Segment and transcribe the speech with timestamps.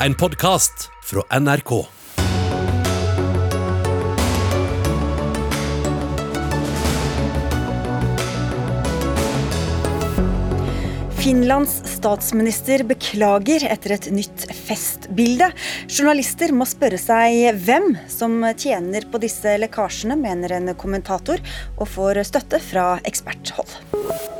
[0.00, 1.86] en podkast fra NRK.
[11.16, 15.48] Finlands statsminister beklager etter et nytt festbilde.
[15.88, 21.42] Journalister må spørre seg hvem som tjener på disse lekkasjene, mener en kommentator,
[21.80, 24.35] og får støtte fra eksperthold.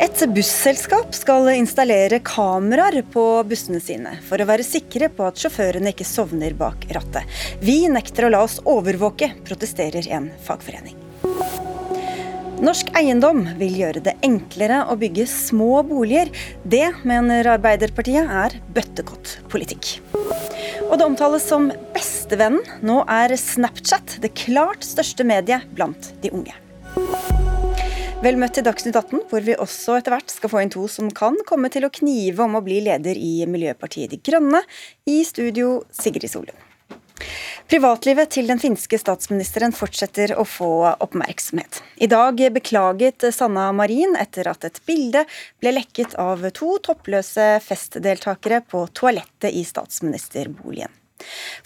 [0.00, 5.92] Et busselskap skal installere kameraer på bussene sine, for å være sikre på at sjåførene
[5.92, 7.28] ikke sovner bak rattet.
[7.60, 10.96] Vi nekter å la oss overvåke, protesterer en fagforening.
[12.64, 16.32] Norsk Eiendom vil gjøre det enklere å bygge små boliger.
[16.64, 19.98] Det mener Arbeiderpartiet er bøttekott-politikk.
[20.88, 22.64] Og det omtales som bestevennen.
[22.80, 26.56] Nå er Snapchat det klart største mediet blant de unge.
[28.20, 31.06] Vel møtt til Dagsnytt 18, hvor vi også etter hvert skal få inn to som
[31.16, 34.60] kan komme til å knive om å bli leder i Miljøpartiet De Grønne.
[35.08, 36.66] I studio Sigrid Solund.
[37.72, 40.68] Privatlivet til den finske statsministeren fortsetter å få
[41.00, 41.80] oppmerksomhet.
[41.96, 45.24] I dag beklaget Sanna Marin etter at et bilde
[45.62, 50.92] ble lekket av to toppløse festdeltakere på toalettet i statsministerboligen.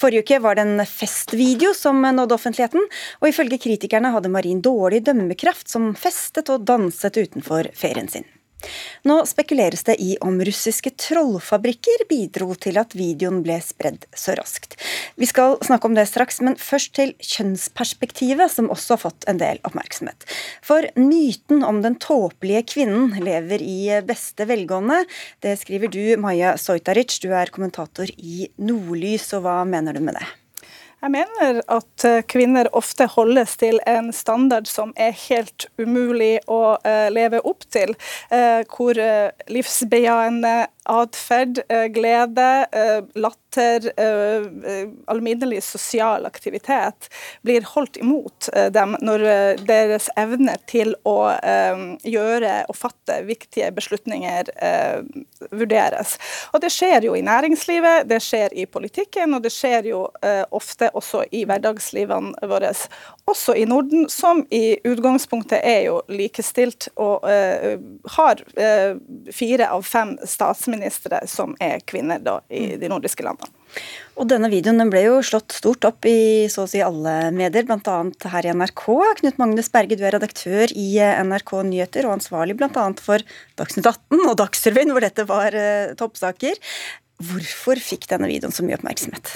[0.00, 2.86] Forrige uke var det en festvideo som nådde offentligheten,
[3.20, 8.26] og ifølge kritikerne hadde Marin dårlig dømmekraft som festet og danset utenfor ferien sin.
[9.04, 14.78] Nå spekuleres det i om russiske trollfabrikker bidro til at videoen ble spredd så raskt.
[15.20, 19.40] Vi skal snakke om det straks, men først til kjønnsperspektivet, som også har fått en
[19.42, 20.24] del oppmerksomhet.
[20.64, 25.02] For myten om den tåpelige kvinnen lever i beste velgående.
[25.44, 30.18] Det skriver du, Maja Sojtaric, du er kommentator i Nordlys, og hva mener du med
[30.20, 30.26] det?
[31.04, 36.78] Jeg mener at eh, kvinner ofte holdes til en standard som er helt umulig å
[36.80, 37.92] uh, leve opp til.
[38.32, 38.96] Uh, hvor
[39.52, 41.60] livsbejaende atferd,
[41.94, 42.66] glede,
[43.14, 43.86] latter,
[45.06, 47.08] alminnelig sosial aktivitet
[47.42, 49.24] blir holdt imot dem når
[49.64, 51.32] deres evne til å
[52.04, 54.50] gjøre og fatte viktige beslutninger
[55.54, 56.16] vurderes.
[56.52, 60.04] Og Det skjer jo i næringslivet, det skjer i politikken, og det skjer jo
[60.50, 62.72] ofte også i hverdagslivene våre,
[63.30, 67.24] også i Norden, som i utgangspunktet er jo likestilt og
[68.18, 68.44] har
[69.32, 70.73] fire av fem statsministre
[71.30, 72.80] som er kvinner da, i mm.
[72.80, 73.52] de nordiske landene.
[74.14, 77.66] Og denne videoen den ble jo slått stort opp i så å si alle medier,
[77.66, 77.96] bl.a.
[78.30, 78.84] her i NRK.
[79.20, 82.86] Knut Magnus Berge, du er redaktør i eh, NRK Nyheter og ansvarlig bl.a.
[83.02, 83.24] for
[83.58, 86.60] Dagsnytt 18 og Dagsrevyen, hvor dette var uh, toppsaker.
[87.24, 89.34] Hvorfor fikk denne videoen så mye oppmerksomhet?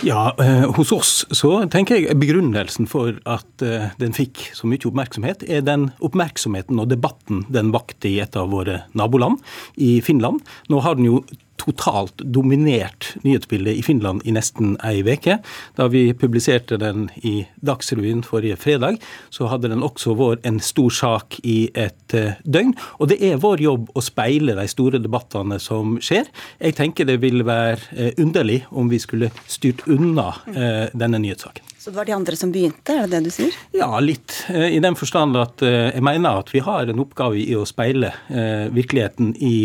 [0.00, 4.82] Ja, eh, Hos oss så tenker jeg begrunnelsen for at eh, den fikk så mye
[4.88, 9.38] oppmerksomhet, er den oppmerksomheten og debatten den vakte i et av våre naboland,
[9.76, 10.42] i Finland.
[10.72, 11.20] Nå har den jo
[11.60, 15.38] totalt dominert nyhetsbildet i Finland i nesten ei uke.
[15.78, 18.98] Da vi publiserte den i Dagsrevyen forrige fredag,
[19.30, 22.74] så hadde den også vært en stor sak i et eh, døgn.
[22.98, 26.30] Og det er vår jobb å speile de store debattene som skjer.
[26.60, 31.71] Jeg tenker det ville være eh, underlig om vi skulle styrt unna eh, denne nyhetssaken.
[31.82, 33.54] Så det var de andre som begynte, er det det du sier?
[33.74, 34.36] Ja, litt.
[34.54, 37.64] Eh, I den forstand at eh, jeg mener at vi har en oppgave i å
[37.66, 39.56] speile eh, virkeligheten i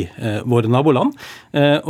[0.50, 1.14] våre naboland.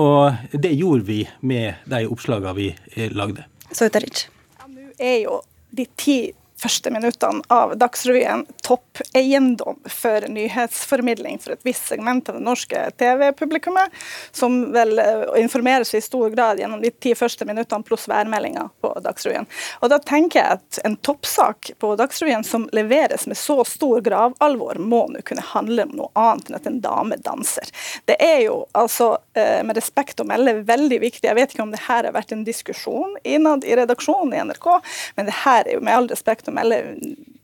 [0.03, 2.67] Og det gjorde vi med de oppslagene vi
[3.15, 3.45] lagde.
[3.71, 4.25] Så Utaric.
[4.59, 5.39] Ja, Nå er jo
[5.71, 6.17] de ti
[6.59, 8.87] første minuttene av Dagsrevyen topp
[9.18, 13.94] eiendom for nyhetsformidling for et visst segment av det norske TV-publikummet,
[14.31, 15.00] som vel
[15.40, 19.47] informeres seg i stor grad gjennom de ti første minuttene pluss værmeldinga på Dagsrevyen.
[19.81, 24.80] Og da tenker jeg at en toppsak på Dagsrevyen som leveres med så stor gravalvor,
[24.80, 27.72] må nå kunne handle om noe annet enn at en dame danser.
[28.09, 31.28] Det er jo altså, eh, med respekt å melde, veldig viktig.
[31.28, 34.69] Jeg vet ikke om det her har vært en diskusjon innad i redaksjonen i NRK,
[35.16, 36.84] men det her er jo med all respekt å melde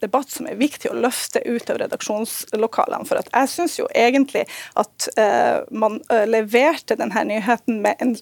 [0.03, 3.07] debatt som er viktig å løfte ut av redaksjonslokalene.
[3.09, 4.45] For at jeg syns jo egentlig
[4.79, 8.15] at uh, man uh, leverte denne nyheten med en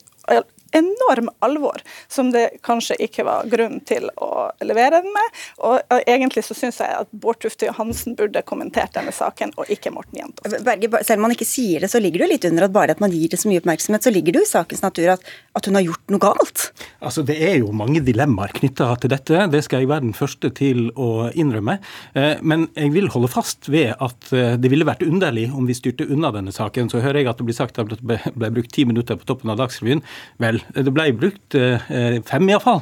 [0.78, 5.40] enorm alvor som det kanskje ikke var grunn til å levere den med.
[5.68, 9.94] Og egentlig så syns jeg at Bård Tufte Johansen burde kommentert denne saken, og ikke
[9.94, 10.58] Morten Jentoft.
[10.66, 12.96] Berge, selv om man ikke sier det, så ligger det jo litt under at bare
[12.96, 15.32] at man gir det så mye oppmerksomhet, så ligger det jo i sakens natur at,
[15.58, 16.68] at hun har gjort noe galt.
[17.00, 20.52] Altså, Det er jo mange dilemmaer knytta til dette, det skal jeg være den første
[20.58, 21.78] til å innrømme.
[22.18, 25.78] Eh, men jeg vil holde fast ved at eh, det ville vært underlig om vi
[25.78, 26.90] styrte unna denne saken.
[26.92, 29.52] Så hører jeg at det blir sagt at det ble brukt ti minutter på toppen
[29.54, 30.04] av Dagsrevyen.
[30.42, 32.82] Vel, Det ble brukt fem, iallfall.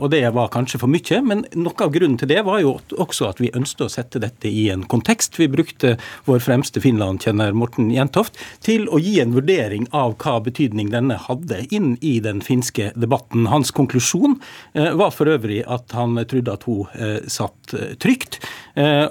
[0.00, 1.20] Og det var kanskje for mye.
[1.26, 4.50] Men noe av grunnen til det var jo også at vi ønsket å sette dette
[4.50, 5.38] i en kontekst.
[5.40, 5.96] Vi brukte
[6.28, 11.62] vår fremste Finland-kjenner Morten Jentoft til å gi en vurdering av hva betydning denne hadde
[11.74, 13.48] inn i den finske debatten.
[13.50, 14.38] Hans konklusjon
[14.74, 16.86] var for øvrig at han trodde at hun
[17.30, 18.40] satt trygt.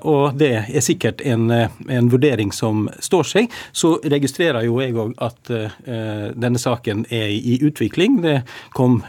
[0.10, 3.56] Og det er sikkert en, en vurdering som står seg.
[3.76, 5.52] Så registrerer jo jeg òg at
[6.40, 8.20] denne saken er i utvikling.
[8.24, 8.36] Det
[8.78, 9.00] kom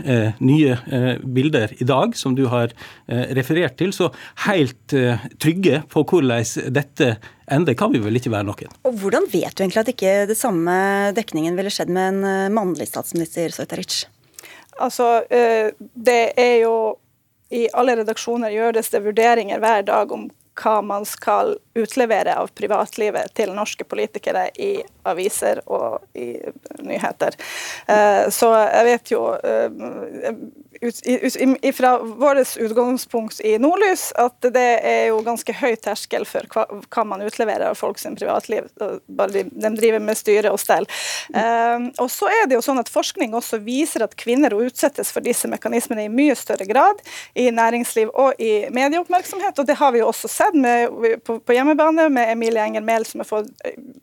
[0.43, 0.77] nye
[1.25, 2.75] bilder i dag som du har
[3.09, 3.95] referert til.
[3.97, 4.11] Så
[4.47, 4.97] helt
[5.41, 7.13] trygge på hvordan dette
[7.51, 8.79] ender, kan vi vel ikke være noen.
[8.87, 10.75] Og Hvordan vet du egentlig at ikke det samme
[11.17, 14.05] dekningen ville skjedd med en mannlig statsminister, Soitaric?
[14.81, 16.75] Altså, det er jo
[17.51, 23.35] i alle redaksjoner gjøres det vurderinger hver dag om hva man skal utlevere av privatlivet
[23.37, 24.73] til norske politikere i
[25.09, 26.33] aviser og i
[26.85, 27.37] nyheter.
[27.89, 30.35] Eh, så jeg vet jo eh,
[31.73, 37.23] fra vårt utgangspunkt i Nordlys at det er jo ganske høy terskel for hva, man
[37.25, 38.69] utleverer av folk sin privatliv.
[39.07, 39.45] Bare de,
[39.77, 40.89] driver med styre og stell.
[41.35, 45.25] Um, og så er det jo sånn at Forskning også viser at kvinner utsettes for
[45.25, 47.01] disse mekanismene i mye større grad
[47.39, 49.61] i næringsliv og i medieoppmerksomhet.
[49.61, 50.91] Og det har vi jo også sett med,
[51.27, 53.51] på, på, hjemmebane med Emilie Engen Mehl, som har fått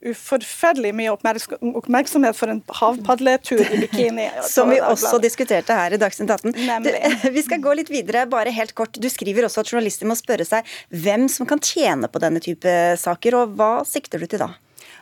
[0.06, 4.30] uforferdelig mye oppmerksomhet for en havpadletur i bikini.
[4.48, 6.56] som vi også diskuterte her i Dagsnytt 18.
[6.84, 6.92] Du,
[7.38, 8.98] vi skal gå litt videre, bare helt kort.
[8.98, 12.78] Du skriver også at journalister må spørre seg hvem som kan tjene på denne type
[13.00, 14.54] saker, og hva sikter du til da?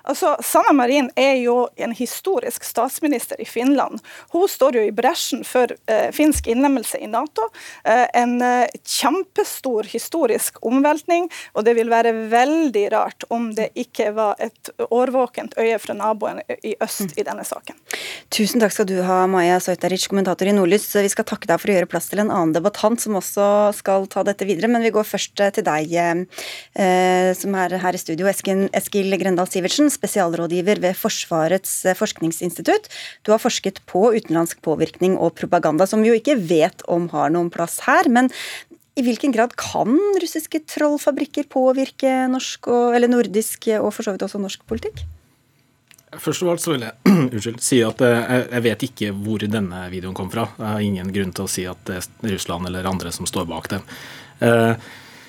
[0.06, 4.02] Altså, Sanna Marin er jo en historisk statsminister i Finland.
[4.34, 7.48] Hun står jo i bresjen for eh, finsk innlemmelse i Nato.
[7.84, 14.12] Eh, en eh, kjempestor historisk omveltning, og det vil være veldig rart om det ikke
[14.16, 17.78] var et årvåkent øye fra naboen i øst i denne saken.
[18.34, 20.88] Tusen takk skal du ha, Maja Sojtaric, kommentator i Nordlys.
[20.96, 23.48] Vi skal takke deg for å gjøre plass til en annen debattant som også
[23.78, 28.02] skal ta dette videre, men vi går først til deg eh, som er her i
[28.02, 32.90] studio, Eskil Grendal Sivertsen spesialrådgiver ved Forsvarets eh, forskningsinstitutt.
[33.26, 37.34] Du har forsket på utenlandsk påvirkning og propaganda, som vi jo ikke vet om har
[37.34, 38.10] noen plass her.
[38.12, 38.32] Men
[38.96, 44.26] i hvilken grad kan russiske trollfabrikker påvirke norsk og, eller nordisk og for så vidt
[44.28, 45.04] også norsk politikk?
[46.16, 49.88] Først og alt så vil jeg unnskyld, si at eh, jeg vet ikke hvor denne
[49.92, 50.48] videoen kom fra.
[50.60, 53.50] Jeg har ingen grunn til å si at det er Russland eller andre som står
[53.52, 53.90] bak den.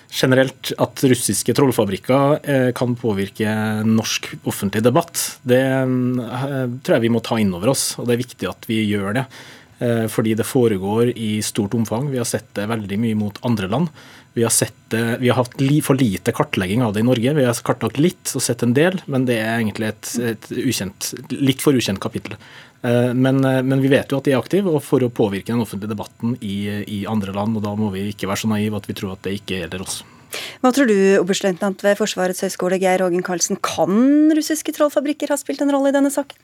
[0.07, 3.51] Generelt at russiske trollfabrikker eh, kan påvirke
[3.87, 7.89] norsk offentlig debatt, det eh, tror jeg vi må ta inn over oss.
[8.01, 9.27] Og det er viktig at vi gjør det.
[9.79, 12.09] Eh, fordi det foregår i stort omfang.
[12.13, 13.91] Vi har sett det veldig mye mot andre land.
[14.37, 17.33] Vi har, sett, vi har hatt for lite kartlegging av det i Norge.
[17.39, 21.15] Vi har kartlagt litt og sett en del, men det er egentlig et, et ukjent,
[21.33, 22.37] litt for ukjent kapittel.
[22.87, 25.53] Eh, men, eh, men, vi vet jo at de er aktive og for å påvirke
[25.53, 27.57] den offentlige debatten i, i, andre land.
[27.59, 29.87] og Da må vi ikke være så naive at vi tror at det ikke gjelder
[29.87, 30.03] oss.
[30.61, 35.63] Hva tror du, oberstløytnant ved Forsvarets høgskole Geir Ågen Karlsen, kan russiske trollfabrikker ha spilt
[35.65, 36.39] en rolle i denne saken?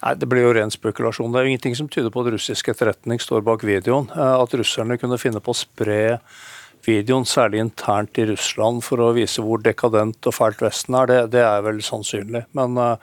[0.00, 1.30] Nei, Det blir jo ren spekulasjon.
[1.30, 4.08] Det er jo ingenting som tyder på at russisk etterretning står bak videoen.
[4.10, 6.00] Eh, at russerne kunne finne på å spre
[6.86, 11.20] videoen, særlig internt i Russland, for å vise hvor dekadent og fælt Vesten er, det,
[11.36, 12.44] det er vel sannsynlig.
[12.56, 12.94] Men uh,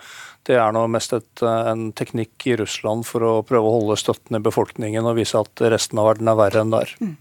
[0.47, 3.97] det er nå mest et, eh, en teknikk i Russland for å prøve å holde
[4.00, 6.94] støtten i befolkningen og vise at resten av verden er verre enn der.
[7.03, 7.15] Mm.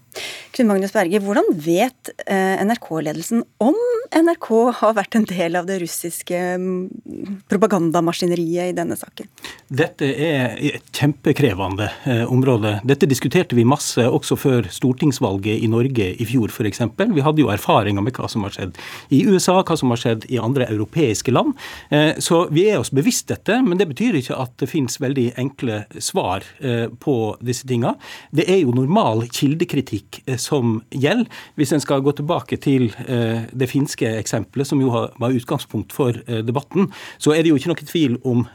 [0.56, 3.76] Knut Magnus Berge, hvordan vet eh, NRK-ledelsen om
[4.16, 4.46] NRK
[4.78, 9.28] har vært en del av det russiske mm, propagandamaskineriet i denne saken?
[9.68, 12.78] Dette er et kjempekrevende eh, område.
[12.88, 16.80] Dette diskuterte vi masse også før stortingsvalget i Norge i fjor f.eks.
[16.96, 18.80] Vi hadde jo erfaringer med hva som har skjedd
[19.12, 21.52] i USA, hva som har skjedd i andre europeiske land.
[21.90, 25.28] Eh, så vi er oss bevisst dette, men det betyr ikke at det finnes veldig
[25.36, 26.44] enkle svar
[27.02, 27.92] på disse tinga.
[28.34, 31.26] Det er jo normal kildekritikk politikk eh, som gjelder.
[31.56, 36.12] Hvis en skal gå tilbake til eh, det finske eksempelet, som jo var utgangspunkt for
[36.26, 38.46] eh, debatten, så er det jo ikke noe tvil om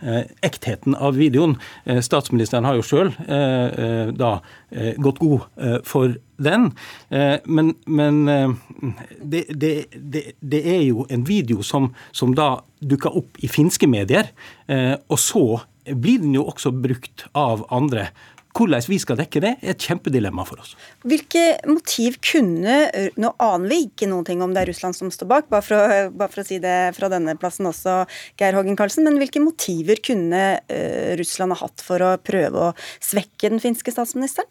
[0.41, 1.57] ektheten av videoen.
[1.85, 3.11] Statsministeren har jo sjøl
[4.15, 4.31] da
[4.97, 5.45] gått god
[5.85, 6.71] for den.
[7.45, 8.21] Men, men
[9.21, 13.89] det, det, det, det, er jo en video som, som da dukker opp i finske
[13.89, 14.31] medier,
[15.07, 15.45] og så
[15.85, 18.09] blir den jo også brukt av andre.
[18.57, 20.75] Hvordan vi skal dekke det, er et kjempedilemma for oss.
[21.07, 22.77] Hvilke motiv kunne
[23.21, 25.77] Nå aner vi ikke noen ting om det er Russland som står bak, bare for,
[25.77, 28.01] å, bare for å si det fra denne plassen også,
[28.39, 29.05] Geir Hågen Karlsen.
[29.07, 33.93] Men hvilke motiver kunne uh, Russland ha hatt for å prøve å svekke den finske
[33.93, 34.49] statsministeren?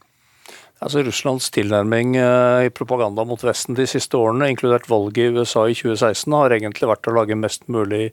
[0.81, 5.67] Altså Russlands tilnærming eh, i propaganda mot Vesten de siste årene, inkludert valget i USA
[5.69, 8.07] i 2016, har egentlig vært å lage mest mulig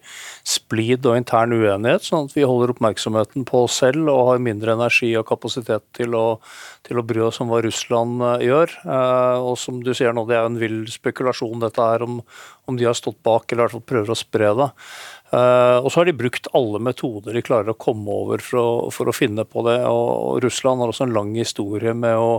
[0.44, 4.76] splid og intern uenighet, sånn at vi holder oppmerksomheten på oss selv og har mindre
[4.76, 6.26] energi og kapasitet til å,
[6.84, 8.76] til å bry oss om hva Russland eh, gjør.
[9.48, 12.20] Og som du sier nå, det er en vill spekulasjon dette her om,
[12.68, 14.70] om de har stått bak, eller i hvert fall prøver å spre det.
[15.28, 18.68] Uh, og så har de brukt alle metoder de klarer å komme over for å,
[18.96, 19.82] for å finne på det.
[19.84, 22.32] Og, Russland har også en lang historie med å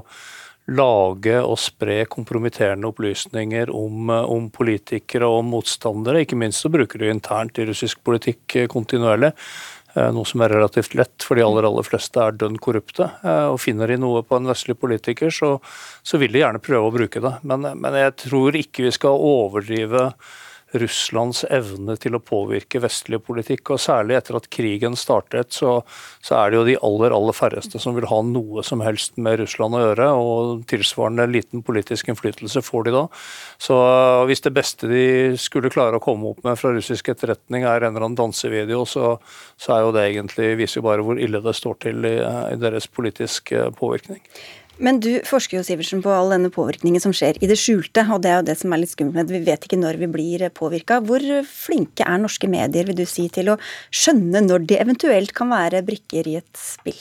[0.73, 6.25] lage og spre kompromitterende opplysninger om, eh, om politikere og motstandere.
[6.25, 9.35] Ikke minst så bruker de internt i russisk politikk eh, kontinuerlig.
[9.99, 13.09] Noe som er relativt lett, for de aller aller fleste er dønn korrupte.
[13.25, 15.57] og Finner de noe på en vestlig politiker, så,
[16.07, 17.33] så vil de gjerne prøve å bruke det.
[17.43, 20.05] Men, men jeg tror ikke vi skal overdrive
[20.77, 23.73] Russlands evne til å påvirke vestlig politikk.
[23.73, 25.79] og Særlig etter at krigen startet, så,
[26.21, 29.41] så, er det jo de aller aller færreste som vil ha noe som helst med
[29.43, 30.11] Russland å gjøre.
[30.13, 33.07] og Tilsvarende liten politisk innflytelse får de da.
[33.59, 33.79] Så
[34.29, 35.05] Hvis det beste de
[35.41, 39.17] skulle klare å komme opp med fra russisk etterretning er en eller annen dansevideo, så,
[39.57, 42.17] så er jo det egentlig, viser jo bare hvor ille det står til i,
[42.53, 44.21] i deres politiske påvirkning.
[44.79, 48.05] Men du forsker jo Sivertsen, på all denne påvirkningen som skjer i det skjulte.
[48.15, 49.33] og Det er jo det som er litt skummelt.
[49.35, 51.01] Vi vet ikke når vi blir påvirka.
[51.05, 53.59] Hvor flinke er norske medier vil du si, til å
[53.91, 57.01] skjønne når de eventuelt kan være brikker i et spill?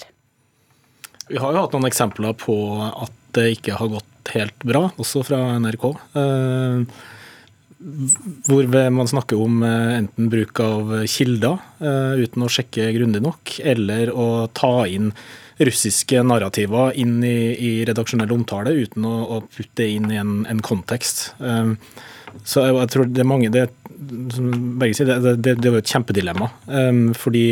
[1.28, 2.56] Vi har jo hatt noen eksempler på
[2.88, 5.88] at det ikke har gått helt bra, også fra NRK.
[6.18, 7.06] Eh,
[7.78, 13.60] hvor man snakker om eh, enten bruk av kilder eh, uten å sjekke grundig nok,
[13.62, 15.12] eller å ta inn
[15.58, 20.40] russiske narrativer inn i, i redaksjonell omtale uten å, å, putte det inn i en,
[20.50, 21.32] en kontekst.
[21.38, 21.78] Um,
[22.46, 23.64] så jeg, jeg, tror det er mange Det,
[23.98, 26.50] det, det, det er jo et kjempedilemma.
[27.18, 27.46] Fordi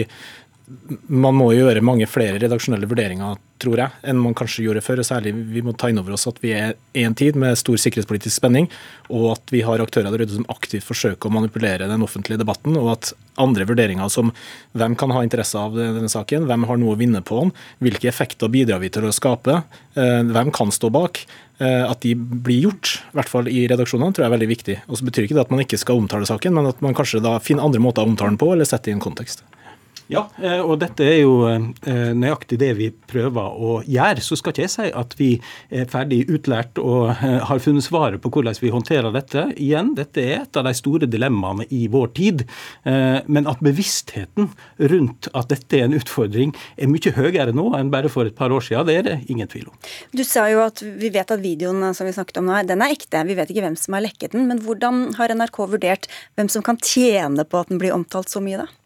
[0.65, 4.99] man må gjøre mange flere redaksjonelle vurderinger, tror jeg, enn man kanskje gjorde før.
[5.03, 7.57] og Særlig vi må ta inn over oss at vi er i en tid med
[7.59, 8.67] stor sikkerhetspolitisk spenning,
[9.13, 12.79] og at vi har aktører der ute som aktivt forsøker å manipulere den offentlige debatten,
[12.81, 14.33] og at andre vurderinger som
[14.73, 17.55] hvem kan ha interesse av denne saken, hvem har noe å vinne på den,
[17.85, 19.61] hvilke effekter bidrar vi til å skape,
[19.95, 21.21] eh, hvem kan stå bak,
[21.59, 24.79] eh, at de blir gjort, i hvert fall i redaksjonene, tror jeg er veldig viktig.
[24.89, 27.21] Og så betyr ikke det at man ikke skal omtale saken, men at man kanskje
[27.21, 29.45] da finner andre måter å omtale den på, eller sette i en kontekst.
[30.11, 34.21] Ja, eh, og dette er jo eh, nøyaktig det vi prøver å gjøre.
[34.21, 35.29] Så skal ikke jeg si at vi
[35.73, 39.47] er ferdig utlært og eh, har funnet svaret på hvordan vi håndterer dette.
[39.57, 42.43] Igjen, dette er et av de store dilemmaene i vår tid.
[42.85, 44.49] Men at bevisstheten
[44.91, 48.53] rundt at dette er en utfordring, er mye høyere nå enn bare for et par
[48.53, 49.75] år siden, det er det ingen tvil om.
[50.15, 52.93] Du sa jo at vi vet at videoen som vi snakket om nå, den er
[52.93, 53.23] ekte.
[53.27, 54.47] Vi vet ikke hvem som har lekket den.
[54.51, 58.43] Men hvordan har NRK vurdert hvem som kan tjene på at den blir omtalt så
[58.43, 58.84] mye, da?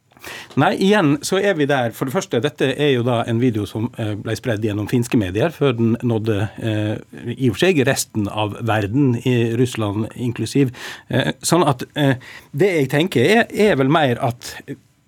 [0.59, 1.93] Nei, igjen så er vi der.
[1.95, 5.19] For det første, dette er jo da en video som eh, ble spredd gjennom finske
[5.19, 6.93] medier før den nådde eh,
[7.35, 10.73] i og for seg resten av verden, i Russland inklusiv.
[11.09, 14.53] Eh, sånn at det jeg tenker er, er vel mer at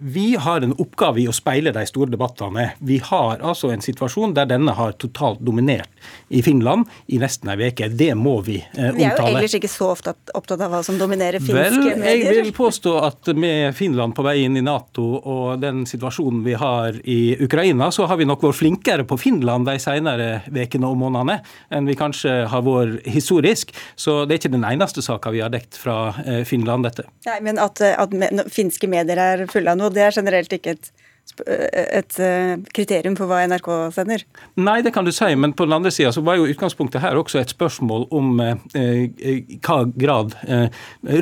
[0.04, 2.72] vi har en oppgave i å speile de store debattene.
[2.80, 5.90] Vi har altså en situasjon der denne har totalt dominert
[6.34, 7.86] i Finland i nesten ei uke.
[7.94, 8.96] Det må vi eh, omtale.
[8.98, 12.32] Vi er jo ellers ikke så ofte opptatt av hva som dominerer finske Vel, medier.
[12.32, 16.58] Jeg vil påstå at med Finland på vei inn i Nato og den situasjonen vi
[16.58, 20.98] har i Ukraina, så har vi nok vært flinkere på Finland de senere ukene og
[21.04, 21.38] månedene
[21.70, 23.76] enn vi kanskje har vært historisk.
[23.94, 27.06] Så det er ikke den eneste saka vi har dekt fra eh, Finland, dette.
[27.30, 28.18] Nei, Men at, at
[28.50, 30.92] finske medier er fulle av noe det er generelt ikke et
[31.40, 34.24] et eh, kriterium for hva NRK sender?
[34.60, 37.40] Nei, det kan du si, men på den andre sida var jo utgangspunktet her også
[37.40, 40.68] et spørsmål om eh, eh, hva grad eh,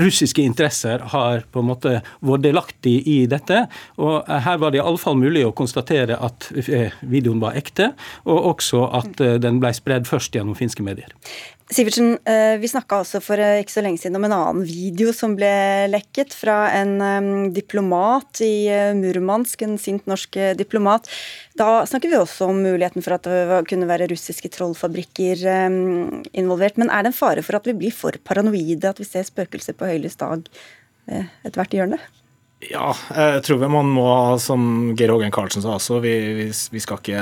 [0.02, 3.66] russiske interesser har på en måte vært delaktig i dette.
[4.02, 7.94] Og her var det iallfall mulig å konstatere at eh, videoen var ekte,
[8.26, 11.14] og også at eh, den ble spredd først gjennom finske medier.
[11.70, 15.12] Sivertsen, eh, vi snakka også for eh, ikke så lenge siden om en annen video
[15.14, 15.52] som ble
[15.92, 18.66] lekket fra en um, diplomat i
[18.98, 21.06] Murmansk, en sint norsk diplomat.
[21.62, 25.46] Da snakker vi også om muligheten for at det kunne være russiske trollfabrikker
[26.34, 26.82] involvert.
[26.82, 29.78] Men er det en fare for at vi blir for paranoide, at vi ser spøkelser
[29.78, 32.02] på høylys dag uh, ethvert hjørne?
[32.60, 34.06] Ja, jeg tror man må,
[34.44, 34.62] som
[35.00, 37.22] Geir Hågen Karlsen sa også, vi, vi, vi, skal ikke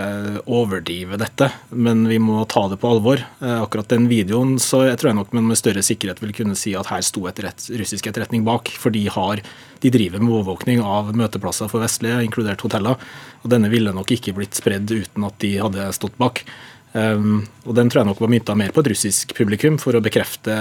[0.50, 3.22] overdrive dette, men vi må ta det på alvor.
[3.22, 6.58] Eh, akkurat den videoen så jeg tror jeg nok man med større sikkerhet vil kunne
[6.58, 8.72] si at her sto et russisk etterretning bak.
[8.82, 9.44] For de, har,
[9.84, 12.98] de driver med overvåkning av møteplasser for vestlige, inkludert hoteller.
[13.44, 16.48] Og denne ville nok ikke blitt spredd uten at de hadde stått bak.
[16.98, 20.02] Um, og Den tror jeg nok var mynta mer på et russisk publikum for å
[20.02, 20.54] bekrefte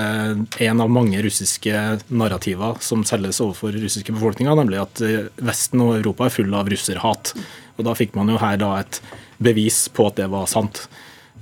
[0.67, 5.95] en av mange russiske narrativer som selges overfor russiske befolkninger, nemlig at eh, Vesten og
[6.01, 7.33] Europa er full av russerhat.
[7.79, 9.01] Og Da fikk man jo her da et
[9.39, 10.87] bevis på at det var sant.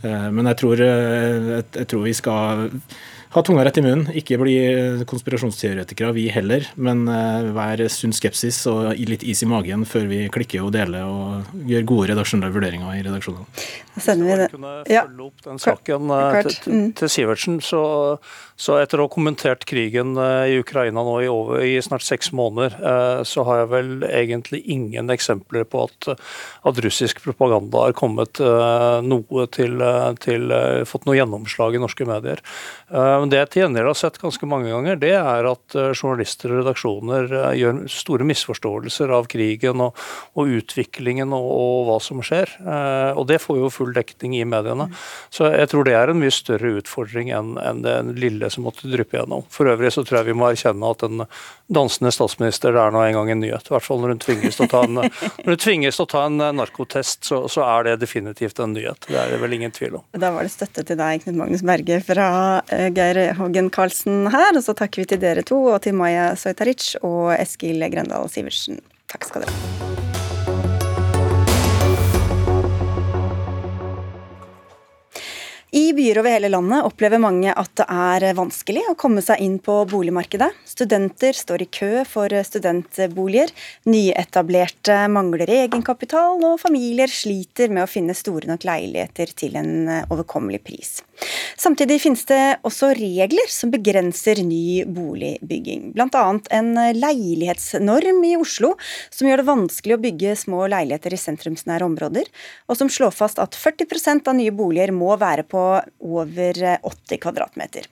[0.05, 2.67] Men jeg tror, jeg tror vi skal
[3.35, 4.07] ha tunga rett i munnen.
[4.15, 4.55] Ikke bli
[5.11, 6.69] konspirasjonsteoretikere, vi heller.
[6.79, 11.03] Men uh, vær sunn skepsis og litt is i magen før vi klikker og deler
[11.03, 13.65] og gjør gode redaksjonelle vurderinger i redaksjonene.
[13.97, 14.49] Da sender vi det.
[14.53, 16.87] Kunne følge opp den saken uh, til, mm.
[17.01, 17.83] til Sivertsen, så,
[18.55, 22.31] så, etter å ha kommentert krigen uh, i Ukraina nå i, over, i snart seks
[22.35, 22.79] måneder,
[23.27, 26.09] så har jeg vel egentlig ingen eksempler på at,
[26.69, 28.39] at russisk propaganda har kommet
[29.05, 29.83] noe til,
[30.23, 30.55] til
[30.89, 32.43] fått noe gjennomslag i norske medier.
[33.25, 36.53] Men det jeg til gjengjeld har sett ganske mange ganger, det er at eh, journalister
[36.53, 39.97] og redaksjoner eh, gjør store misforståelser av krigen og,
[40.37, 42.53] og utviklingen og, og, hva som skjer.
[42.61, 44.91] Eh, og det får jo full dekning i mediene.
[45.33, 48.91] Så jeg tror det er en mye større utfordring enn, enn det lille som måtte
[48.93, 49.47] dryppe gjennom.
[49.49, 51.25] For øvrig så tror jeg vi må erkjenne at en
[51.73, 53.73] dansende statsminister det er nå en gang en nyhet.
[53.73, 55.01] I hvert fall når hun tvinges til å ta en,
[55.47, 59.09] når hun tvinges til å ta en narkotest, så, så, er det definitivt en nyhet.
[59.09, 60.07] Det er det vel ingen tvil om.
[60.13, 62.29] Da var det støtte til deg, Knut Magnus Berge fra
[62.69, 64.53] Geir Geir Hoggen Karlsen her.
[64.57, 68.83] Og så takker vi til dere to, og til Maya Sojtaric og Eskil Grøndal Sivertsen.
[69.11, 69.95] Takk skal dere ha.
[75.75, 79.57] I byer over hele landet opplever mange at det er vanskelig å komme seg inn
[79.59, 80.47] på boligmarkedet.
[80.71, 83.51] Studenter står i kø for studentboliger,
[83.91, 90.63] nyetablerte mangler egenkapital, og familier sliter med å finne store nok leiligheter til en overkommelig
[90.63, 90.95] pris.
[91.61, 95.93] Samtidig finnes det også regler som begrenser ny boligbygging.
[95.95, 96.25] Bl.a.
[96.59, 98.75] en leilighetsnorm i Oslo
[99.15, 102.29] som gjør det vanskelig å bygge små leiligheter i sentrumsnære områder,
[102.69, 105.65] og som slår fast at 40% av nye boliger må være på
[106.05, 107.89] over 80 kvadratmeter.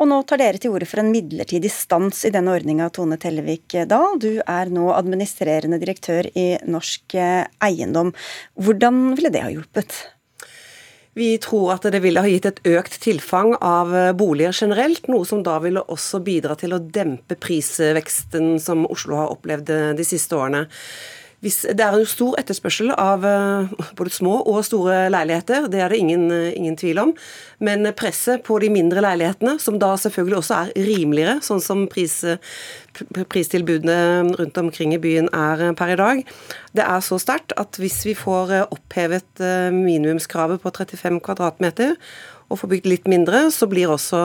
[0.00, 3.76] Og nå tar dere til orde for en midlertidig stans i denne ordninga, Tone Tellevik
[3.90, 4.18] Dahl.
[4.22, 7.16] Du er nå administrerende direktør i Norsk
[7.62, 8.12] Eiendom.
[8.58, 10.02] Hvordan ville det ha hjulpet?
[11.14, 15.28] Vi tror at det ville ha gitt et økt tilfang av eh, boliger generelt, noe
[15.28, 20.06] som da ville også bidra til å dempe prisveksten som Oslo har opplevd eh, de
[20.08, 20.64] siste årene.
[21.42, 25.90] Hvis, det er en stor etterspørsel av eh, både små og store leiligheter, det er
[25.90, 27.14] det ingen, eh, ingen, tvil om.
[27.58, 32.20] Men presset på de mindre leilighetene, som da selvfølgelig også er rimeligere, sånn som pris,
[33.32, 36.22] pristilbudene rundt omkring i byen er per i dag,
[36.78, 39.42] det er så sterkt at hvis vi får opphevet
[39.74, 41.98] minimumskravet på 35 kvadratmeter,
[42.52, 44.20] og får bygd litt mindre, så blir også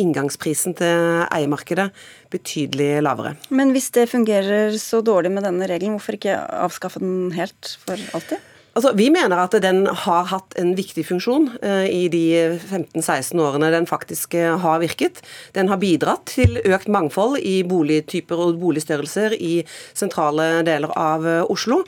[0.00, 1.88] inngangsprisen til eiemarkedet
[2.30, 3.34] betydelig lavere.
[3.48, 7.98] Men hvis det fungerer så dårlig med denne regelen, hvorfor ikke avskaffe den helt for
[8.14, 8.46] alltid?
[8.70, 12.22] Altså, vi mener at den har hatt en viktig funksjon eh, i de
[12.54, 15.18] 15-16 årene den faktisk uh, har virket.
[15.56, 21.42] Den har bidratt til økt mangfold i boligtyper og boligstørrelser i sentrale deler av uh,
[21.50, 21.82] Oslo.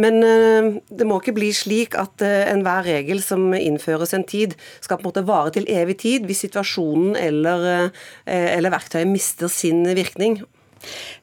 [0.00, 4.56] Men eh, det må ikke bli slik at eh, enhver regel som innføres en tid,
[4.80, 7.68] skal på en måte vare til evig tid hvis situasjonen eller,
[8.24, 10.40] eh, eller verktøyet mister sin virkning.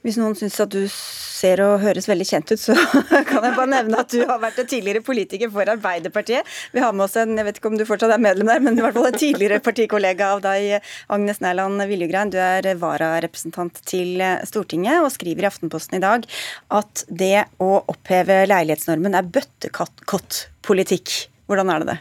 [0.05, 2.75] Hvis noen syns at du ser og høres veldig kjent ut, så
[3.29, 6.47] kan jeg bare nevne at du har vært en tidligere politiker for Arbeiderpartiet.
[6.73, 8.79] Vi har med oss en, jeg vet ikke om du fortsatt er medlem der, men
[8.79, 12.33] i hvert fall en tidligere partikollega av deg, Agnes Nærland Viljugrein.
[12.33, 14.19] Du er vararepresentant til
[14.49, 16.27] Stortinget og skriver i Aftenposten i dag
[16.75, 21.15] at det å oppheve leilighetsnormen er bøttekott-politikk.
[21.49, 21.99] Hvordan er det det?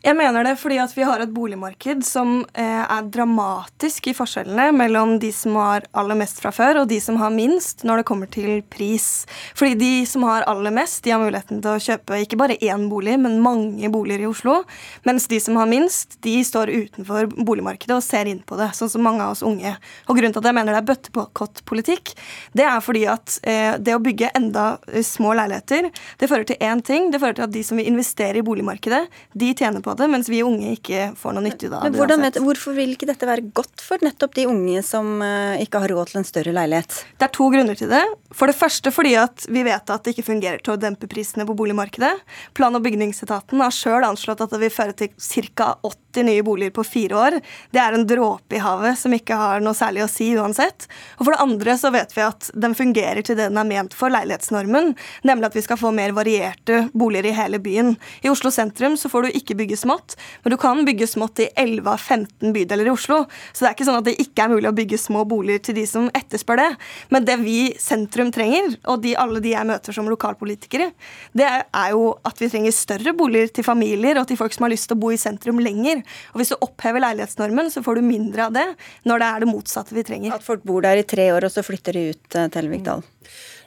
[0.00, 4.70] Jeg mener det fordi at vi har et boligmarked som eh, er dramatisk i forskjellene
[4.72, 8.06] mellom de som har aller mest fra før, og de som har minst når det
[8.08, 9.26] kommer til pris.
[9.52, 12.86] Fordi de som har aller mest, de har muligheten til å kjøpe ikke bare én
[12.88, 14.62] bolig, men mange boliger i Oslo.
[15.04, 18.94] Mens de som har minst, de står utenfor boligmarkedet og ser inn på det, sånn
[18.94, 19.74] som mange av oss unge.
[20.08, 22.14] Og grunnen til at jeg mener det er bøttekott-politikk,
[22.56, 26.60] det er fordi at eh, det å bygge enda eh, små leiligheter, det fører til
[26.72, 27.12] én ting.
[27.12, 29.04] Det fører til at de som vil investere i boligmarkedet,
[29.36, 31.92] de tjener på på det, mens vi unge ikke får noe nytte av det.
[31.98, 35.82] Men vet, Hvorfor vil ikke dette være godt for nettopp de unge som uh, ikke
[35.82, 37.02] har råd til en større leilighet?
[37.20, 38.02] Det er to grunner til det.
[38.36, 41.46] For det første fordi at vi vet at det ikke fungerer til å dempe prisene
[41.48, 42.12] på boligmarkedet.
[42.56, 45.74] Plan- og bygningsetaten har sjøl anslått at det vil føre til ca.
[45.86, 47.38] 80 nye boliger på fire år.
[47.70, 50.88] Det er en dråpe i havet som ikke har noe særlig å si uansett.
[51.18, 53.94] Og for det andre så vet vi at den fungerer til det den er ment
[53.96, 54.94] for, leilighetsnormen,
[55.26, 57.94] nemlig at vi skal få mer varierte boliger i hele byen.
[58.24, 61.48] I Oslo sentrum så får du ikke bygge smått, men du kan bygge smått i
[61.54, 63.22] 11 av 15 bydeler i Oslo.
[63.52, 65.78] Så det er ikke sånn at det ikke er mulig å bygge små boliger til
[65.80, 66.68] de som etterspør det.
[67.14, 70.90] Men det vi sentrum trenger, og de, alle de jeg møter som lokalpolitikere,
[71.36, 74.74] det er jo at vi trenger større boliger til familier og til folk som har
[74.74, 75.99] lyst til å bo i sentrum lenger.
[76.34, 78.66] Og hvis du opphever leilighetsnormen, så får du mindre av det
[79.08, 80.36] når det er det motsatte vi trenger.
[80.36, 83.04] At folk bor der i tre år, og så flytter de ut, til Tellevik Dahl?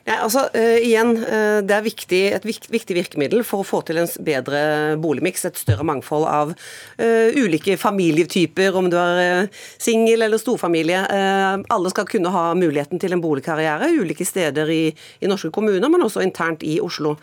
[0.04, 3.80] Ja, altså, uh, igjen, uh, Det er viktig, et viktig, viktig, virkemiddel for å få
[3.88, 4.63] til en bedre
[5.00, 5.46] boligmiks.
[5.48, 9.48] Et større mangfold av uh, ulike familietyper, om du er
[9.80, 11.00] singel eller storfamilie.
[11.72, 14.84] alle skal kunne ha muligheten til en boligkarriere ulike steder i,
[15.22, 17.15] i norske kommuner, men også internt i Oslo.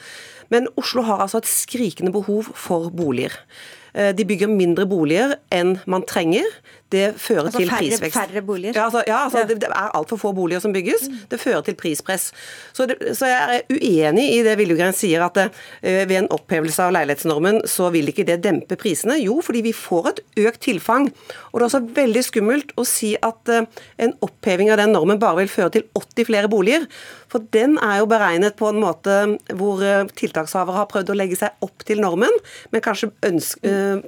[0.48, 3.36] Men Oslo har altså et skrikende behov for boliger.
[3.94, 6.46] De bygger mindre boliger enn man trenger
[6.92, 8.16] det fører altså, til færre, prisvekst.
[8.18, 8.72] Færre boliger?
[8.74, 9.46] Ja, altså, ja, altså ja.
[9.46, 11.06] Det, det, er altfor få boliger som bygges.
[11.08, 11.18] Mm.
[11.30, 12.32] Det fører til prispress.
[12.72, 16.82] Så, det, så jeg er uenig i det Viljegren sier, at uh, ved en opphevelse
[16.82, 19.20] av leilighetsnormen så vil ikke det dempe prisene.
[19.22, 21.08] Jo, fordi vi får et økt tilfang.
[21.52, 25.22] Og det er også veldig skummelt å si at uh, en oppheving av den normen
[25.22, 26.88] bare vil føre til 80 flere boliger.
[27.30, 29.20] For den er jo beregnet på en måte
[29.54, 32.34] hvor uh, tiltakshavere har prøvd å legge seg opp til normen,
[32.74, 34.02] men kanskje ønsker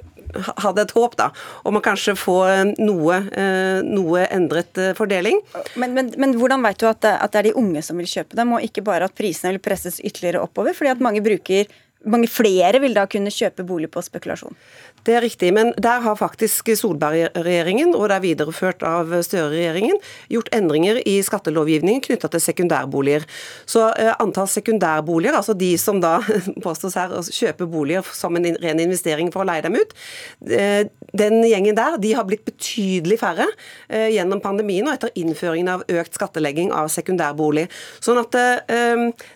[0.63, 1.29] hadde et håp da,
[1.67, 2.37] om å kanskje få
[2.79, 5.39] noe, eh, noe endret eh, fordeling.
[5.79, 8.09] Men, men, men hvordan vet du at det, at det, er de unge som vil
[8.09, 10.73] kjøpe dem, og ikke bare at prisene vil presses ytterligere oppover?
[10.73, 11.69] fordi at mange bruker
[12.09, 14.55] mange flere vil da kunne kjøpe bolig på spekulasjon?
[15.03, 19.97] Det er riktig, men der har faktisk Solberg-regjeringen, og det er videreført av Støre-regjeringen,
[20.31, 23.25] gjort endringer i skattelovgivningen knytta til sekundærboliger.
[23.67, 26.15] Så eh, antall sekundærboliger, altså de som da
[26.65, 29.91] påstås her å kjøpe boliger som en ren investering for å leie dem ut,
[30.47, 33.49] eh, den gjengen der de har blitt betydelig færre
[33.89, 37.67] eh, gjennom pandemien og etter innføringen av økt skattlegging av sekundærbolig.
[38.03, 38.35] Sånn at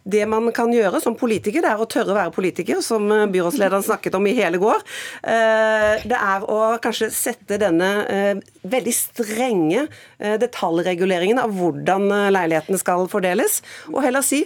[0.08, 3.26] det man kan gjøre som politiker, det er å tørre å være politiker, som eh,
[3.34, 4.84] byrådslederen snakket om i hele går.
[5.24, 8.34] Eh, det er å kanskje sette denne eh,
[8.68, 9.86] veldig strenge
[10.18, 13.62] detaljreguleringen av hvordan leilighetene skal fordeles,
[13.94, 14.42] og heller si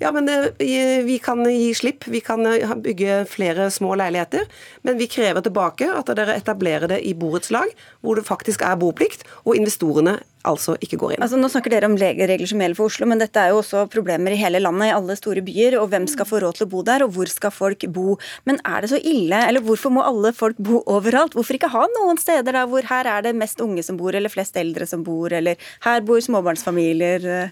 [0.00, 0.28] ja, men
[0.58, 2.44] vi kan gi slipp, vi kan
[2.82, 4.46] bygge flere små leiligheter,
[4.86, 7.72] men vi krever tilbake at dere etablerer det i borettslag,
[8.04, 11.24] hvor det faktisk er boplikt, og investorene altså ikke går inn.
[11.24, 13.86] Altså, nå snakker dere om regler som gjelder for Oslo, men dette er jo også
[13.90, 15.78] problemer i hele landet, i alle store byer.
[15.80, 18.16] og Hvem skal få råd til å bo der, og hvor skal folk bo?
[18.48, 21.34] Men er det så ille, eller hvorfor må alle folk bo overalt?
[21.34, 24.32] Hvorfor ikke ha noen steder der hvor her er det mest unge som bor, eller
[24.32, 27.50] flest eldre som bor, eller her bor småbarnsfamilier?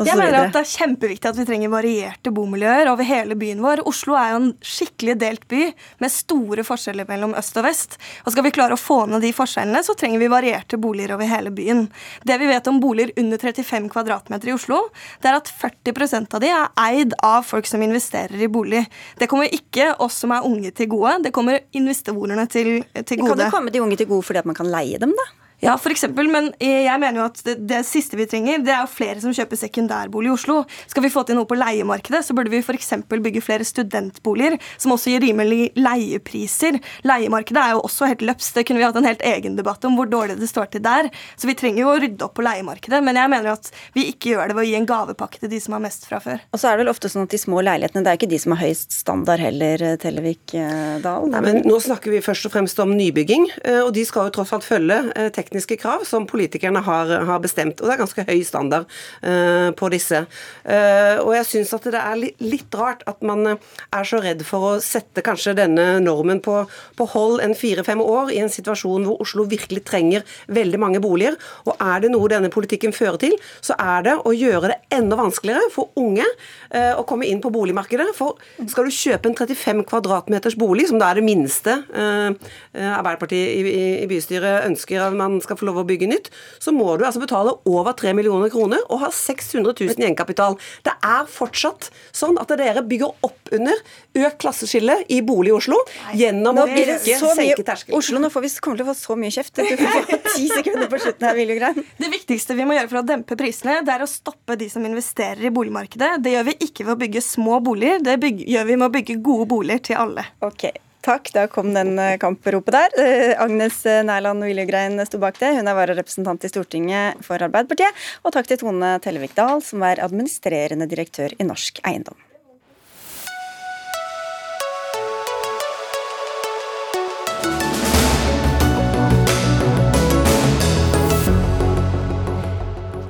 [0.00, 3.82] Jeg mener at Det er kjempeviktig at vi trenger varierte bomiljøer over hele byen vår.
[3.88, 5.66] Oslo er jo en skikkelig delt by
[6.02, 7.98] med store forskjeller mellom øst og vest.
[8.24, 11.28] Og Skal vi klare å få ned de forskjellene, så trenger vi varierte boliger over
[11.28, 11.84] hele byen.
[12.24, 14.80] Det vi vet om boliger under 35 kvadratmeter i Oslo,
[15.22, 18.86] det er at 40% av de er eid av folk som investerer i bolig.
[19.20, 23.36] Det kommer ikke oss som er unge til gode, det kommer investorene til, til gode.
[23.36, 25.30] Kan det komme de unge til gode fordi at man kan leie dem, da?
[25.62, 28.80] Ja, for eksempel, men jeg mener jo at det, det, siste vi trenger, det er
[28.82, 30.56] jo flere som kjøper sekundærbolig i Oslo.
[30.90, 32.88] Skal vi få til noe på leiemarkedet, så burde vi f.eks.
[33.06, 36.80] bygge flere studentboliger som også gir rimelige leiepriser.
[37.06, 38.56] Leiemarkedet er jo også helt løpst.
[38.56, 41.12] Det kunne vi hatt en helt egen debatt om hvor dårlig det står til der.
[41.38, 44.34] Så vi trenger jo å rydde opp på leiemarkedet, men jeg mener at vi ikke
[44.34, 46.42] gjør det ved å gi en gavepakke til de som har mest fra før.
[46.50, 48.42] Og så er det vel ofte sånn at de små leilighetene, det er ikke de
[48.42, 50.58] som har høyest standard heller, Tellevik
[51.06, 51.30] Dahl?
[51.30, 54.36] Nei, men nå snakker vi først og fremst om nybygging, eh, og de skal jo
[54.40, 54.98] tross alt følge
[55.30, 57.80] teknisk tekniske krav som politikerne har, har bestemt.
[57.80, 58.88] Og det er ganske høy standard
[59.22, 60.24] uh, på disse.
[60.64, 64.40] Uh, og jeg syns at det er litt, rart at man eh, er så redd
[64.48, 66.54] for å sette kanskje denne normen på,
[66.96, 71.36] på hold en fire-fem år i en situasjon hvor Oslo virkelig trenger veldig mange boliger.
[71.66, 75.18] Og er det noe denne politikken fører til, så er det å gjøre det enda
[75.20, 78.08] vanskeligere for unge uh, å komme inn på boligmarkedet.
[78.16, 78.40] For
[78.72, 83.84] skal du kjøpe en 35 kvadratmeters bolig, som da er det minste Arbeiderpartiet i, i,
[84.04, 86.30] i bystyret ønsker at man skal få lov å bygge nytt,
[86.62, 90.58] så må du altså betale over 3 millioner kroner og ha 600 000 i egenkapital.
[90.86, 93.78] Det er fortsatt sånn at dere bygger opp under
[94.22, 95.78] økt klasseskille i bolig i Oslo
[96.18, 97.96] gjennom å ikke senke terskelen.
[97.98, 99.56] Oslo, nå får vi, kommer til å få så mye kjeft.
[99.56, 101.82] Du får få ti sekunder på slutten her, Viljegrein.
[101.98, 104.84] Det viktigste vi må gjøre for å dempe prisene, det er å stoppe de som
[104.88, 106.14] investerer i boligmarkedet.
[106.24, 109.20] Det gjør vi ikke ved å bygge små boliger, det gjør vi med å bygge
[109.24, 110.26] gode boliger til alle.
[110.44, 110.91] Okay.
[111.02, 112.92] Takk, da kom den eh, kampropet der.
[113.02, 115.50] Eh, Agnes eh, Nærland Viljegrein sto bak det.
[115.56, 118.04] Hun er vararepresentant i Stortinget for Arbeiderpartiet.
[118.22, 122.14] Og takk til Tone Tellevik Dahl, som er administrerende direktør i Norsk Eiendom.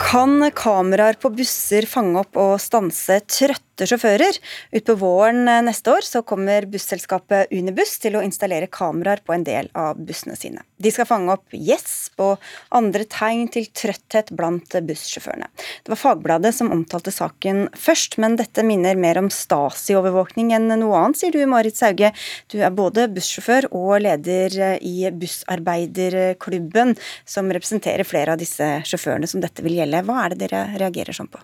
[0.01, 4.39] Kan kameraer på busser fange opp og stanse trøtte sjåfører?
[4.79, 9.71] Utpå våren neste år så kommer busselskapet Unibuss til å installere kameraer på en del
[9.79, 10.65] av bussene sine.
[10.83, 12.43] De skal fange opp gjesp og
[12.75, 15.49] andre tegn til trøtthet blant bussjåførene.
[15.85, 20.99] Det var Fagbladet som omtalte saken først, men dette minner mer om Stasi-overvåkning enn noe
[20.99, 22.13] annet, sier du Marit Sauge.
[22.53, 29.43] Du er både bussjåfør og leder i Bussarbeiderklubben, som representerer flere av disse sjåførene som
[29.45, 30.05] dette vil gjelde.
[30.09, 31.43] Hva er det dere reagerer sånn på?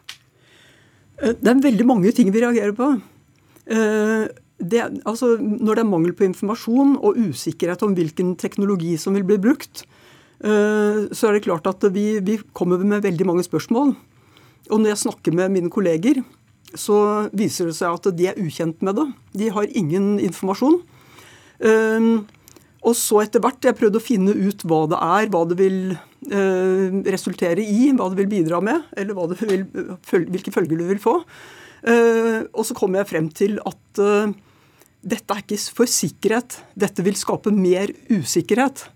[1.22, 2.92] Eh, det er veldig mange ting vi reagerer på.
[3.68, 4.26] Eh,
[4.58, 9.26] det, altså, når det er mangel på informasjon og usikkerhet om hvilken teknologi som vil
[9.26, 9.84] bli brukt,
[10.42, 13.94] eh, så er det klart at vi, vi kommer med veldig mange spørsmål.
[14.68, 16.22] Og når jeg snakker med mine kolleger,
[16.74, 19.06] så viser det seg at de er ukjent med det.
[19.40, 20.82] De har ingen informasjon.
[22.84, 25.78] Og så etter hvert jeg prøvde å finne ut hva det er, hva det vil
[26.18, 29.62] resultere i, hva det vil bidra med, eller vil,
[30.10, 31.14] hvilke følger det vil få.
[31.86, 34.32] Eh, og så kom jeg frem til at eh,
[35.08, 36.58] dette er ikke for sikkerhet.
[36.78, 38.88] Dette vil skape mer usikkerhet.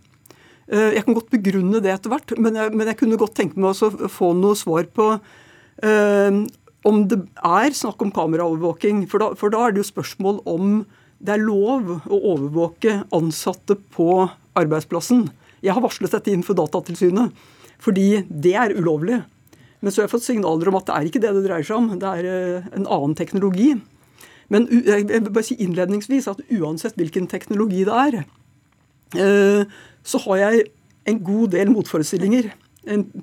[0.73, 3.61] Eh, jeg kan godt begrunne det etter hvert, men jeg, men jeg kunne godt tenke
[3.61, 6.43] meg å få noe svar på eh,
[6.83, 9.05] om det er snakk om kameraovervåking.
[9.11, 10.83] For da, for da er det jo spørsmål om
[11.23, 14.25] det er lov å overvåke ansatte på
[14.59, 15.29] arbeidsplassen.
[15.63, 17.33] Jeg har varslet dette inn for Datatilsynet,
[17.83, 19.23] fordi det er ulovlig.
[19.83, 21.79] Men så har jeg fått signaler om at det er ikke det det dreier seg
[21.79, 21.89] om.
[21.99, 23.73] Det er eh, en annen teknologi.
[24.53, 28.19] Men jeg vil bare si innledningsvis at uansett hvilken teknologi det er,
[29.17, 29.63] eh,
[30.05, 30.67] så har jeg
[31.09, 32.51] en god del motforestillinger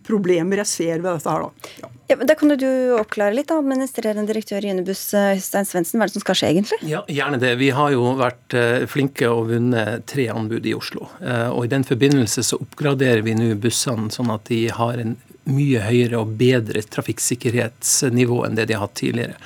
[0.08, 1.48] problemer jeg ser ved dette her.
[1.48, 1.72] Da.
[1.84, 1.93] Ja.
[2.10, 2.65] Ja, da kan du
[2.98, 6.00] oppklare litt, da, administrerende direktør i Unibuss Øystein Svendsen.
[6.00, 6.80] Hva er det som skal skje, egentlig?
[6.89, 7.52] Ja, Gjerne det.
[7.60, 11.06] Vi har jo vært eh, flinke og vunnet tre anbud i Oslo.
[11.22, 15.19] Eh, og I den forbindelse så oppgraderer vi nå bussene sånn at de har en
[15.50, 19.38] mye høyere og bedre trafikksikkerhetsnivå enn det de har hatt tidligere.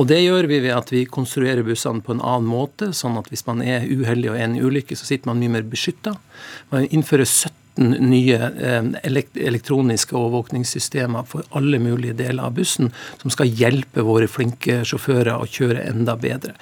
[0.00, 3.28] Og Det gjør vi ved at vi konstruerer bussene på en annen måte, sånn at
[3.28, 6.16] hvis man er uheldig og er i en ulykke, så sitter man mye mer beskytta.
[6.72, 8.84] Man innfører 70 15 nye eh,
[9.34, 15.46] elektroniske overvåkningssystemer for alle mulige deler av bussen, som skal hjelpe våre flinke sjåfører å
[15.46, 16.54] kjøre enda bedre.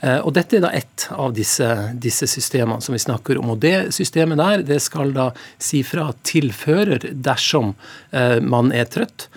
[0.00, 3.54] Eh, og Dette er da ett av disse, disse systemene som vi snakker om.
[3.54, 7.74] og Det systemet der det skal da si fra til fører dersom
[8.12, 9.28] eh, man er trøtt.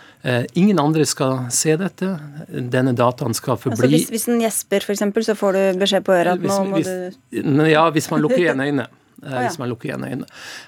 [0.59, 2.07] Ingen andre skal se dette.
[2.49, 6.11] Denne dataen skal forbli altså Hvis, hvis en gjesper, f.eks., så får du beskjed på
[6.11, 8.89] øret at nå må hvis, du Ja, hvis man lukker igjen øynene.
[9.23, 10.27] Oh, hvis man lukker igjen øynene.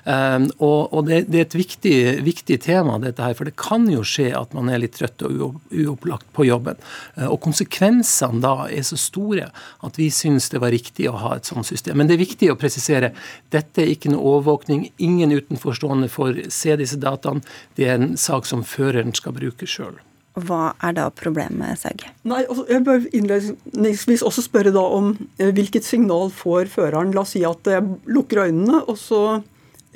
[0.10, 3.86] Um, og, og det, det, er et viktig, viktig, tema, dette her, for det kan
[3.92, 6.80] jo skje at man er litt trøtt og uopplagt på jobben.
[7.14, 9.52] Uh, og konsekvensene da er så store
[9.86, 12.02] at vi syns det var riktig å ha et sånt system.
[12.02, 13.14] Men det er viktig å presisere
[13.54, 14.88] dette er ikke noe overvåkning.
[14.98, 17.46] Ingen utenforstående får se disse dataene.
[17.78, 20.00] Det er en sak som føreren skal bruke sjøl.
[20.46, 22.12] Hva er da problemet, Sauge?
[22.30, 27.14] Nei, altså, jeg bør innledningsvis også spørre da om eh, hvilket signal får føreren.
[27.16, 29.42] La oss si at jeg lukker øynene, og så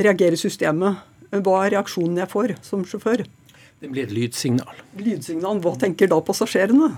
[0.01, 1.01] reagerer systemet.
[1.33, 3.25] Hva er reaksjonen jeg får som sjåfør?
[3.83, 4.83] Det blir et lydsignal.
[4.99, 6.93] Lydsignal, Hva tenker da passasjerene?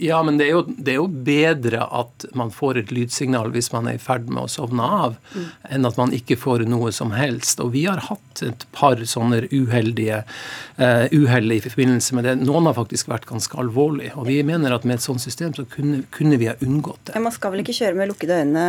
[0.00, 3.68] Ja, men det er, jo, det er, jo, bedre at man får et lydsignal hvis
[3.74, 5.48] man er i ferd med å sovne av, mm.
[5.76, 7.60] enn at man ikke får noe som helst.
[7.60, 12.38] Og vi har hatt et par sånne uheldige uh, uhell i forbindelse med det.
[12.40, 14.14] Noen har faktisk vært ganske alvorlige.
[14.16, 17.18] Og vi mener at med et sånt system så kunne, kunne vi ha unngått det.
[17.18, 18.64] Ja, man skal vel ikke kjøre med lukkede øyne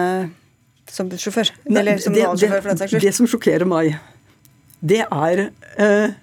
[0.91, 1.53] som sjåfør?
[1.71, 3.07] Eller som valgsjåfør, det, for den saks skyld?
[3.07, 3.95] Det som sjokkerer meg,
[4.83, 5.47] det er
[5.79, 6.21] uh,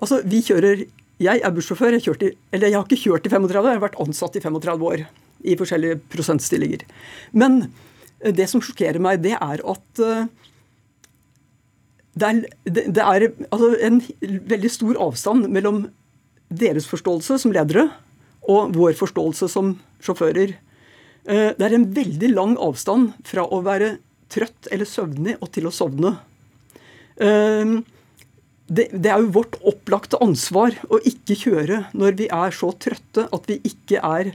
[0.00, 0.86] Altså, vi kjører
[1.20, 1.96] jeg er bussjåfør.
[1.98, 4.42] Jeg, i, eller jeg har ikke kjørt i 35 år, jeg har vært ansatt i
[4.44, 5.04] 35 år
[5.40, 6.84] i forskjellige prosentstillinger.
[7.36, 7.62] Men
[8.20, 10.30] eh, det som sjokkerer meg, det er at eh,
[12.20, 14.00] det er, det er altså en
[14.50, 15.84] veldig stor avstand mellom
[16.50, 17.86] deres forståelse som ledere
[18.50, 20.56] og vår forståelse som sjåfører.
[21.28, 23.98] Eh, det er en veldig lang avstand fra å være
[24.32, 26.16] trøtt eller søvnig og til å sovne
[28.70, 29.58] det, det, er jo vårt
[29.90, 34.30] opplagte ansvar å ikke kjøre når vi er så trøtte at vi ikke er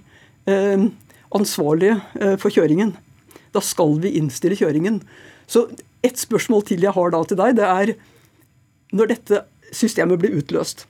[0.52, 0.88] eh,
[1.32, 2.91] ansvarlige eh, for kjøringen.
[3.56, 5.00] Da skal vi innstille kjøringen.
[5.48, 5.70] Så
[6.04, 7.94] et spørsmål til jeg har da til deg, det er
[8.91, 9.41] når dette
[9.72, 10.84] systemet blir utløst.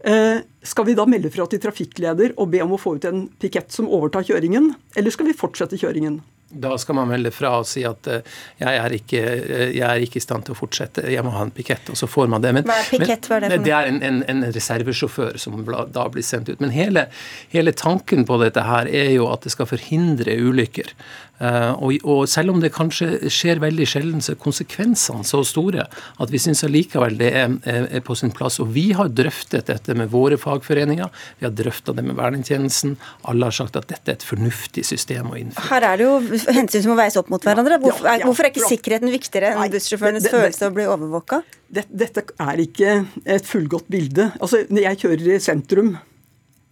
[0.00, 3.26] Eh, skal vi da melde fra til trafikkleder og be om å få ut en
[3.40, 6.22] pikett som overtar kjøringen, eller skal vi fortsette kjøringen?
[6.54, 8.20] Da skal man melde fra og si at uh,
[8.60, 11.44] jeg, er ikke, uh, jeg, er ikke, i stand til å fortsette, jeg må ha
[11.46, 11.90] en pikett.
[11.92, 12.54] Og så får man det.
[12.56, 13.30] Men, Hva er pikett?
[13.30, 13.60] Er det?
[13.66, 16.62] Det er en, en, en reservesjåfør som da blir sendt ut.
[16.62, 17.08] Men hele,
[17.54, 20.94] hele, tanken på dette her er jo at det skal forhindre ulykker.
[21.34, 25.88] Uh, og, og, selv om det kanskje skjer veldig sjelden, så er konsekvensene så store
[26.22, 28.60] at vi syns allikevel det er, er, er, på sin plass.
[28.62, 32.94] Og vi har drøftet dette med våre fagforeninger, vi har drøfta det med vernetjenesten.
[33.30, 35.66] Alle har sagt at dette er et fornuftig system å innføre.
[35.72, 37.80] Her er det jo hensyn som må veies opp mot hverandre.
[37.82, 41.42] Hvorfor, er, hvorfor er ikke sikkerheten viktigere enn bussjåførenes følelse av å bli overvåka?
[41.74, 44.30] Det, dette er ikke et fullgodt bilde.
[44.38, 45.96] Altså, når jeg kjører i sentrum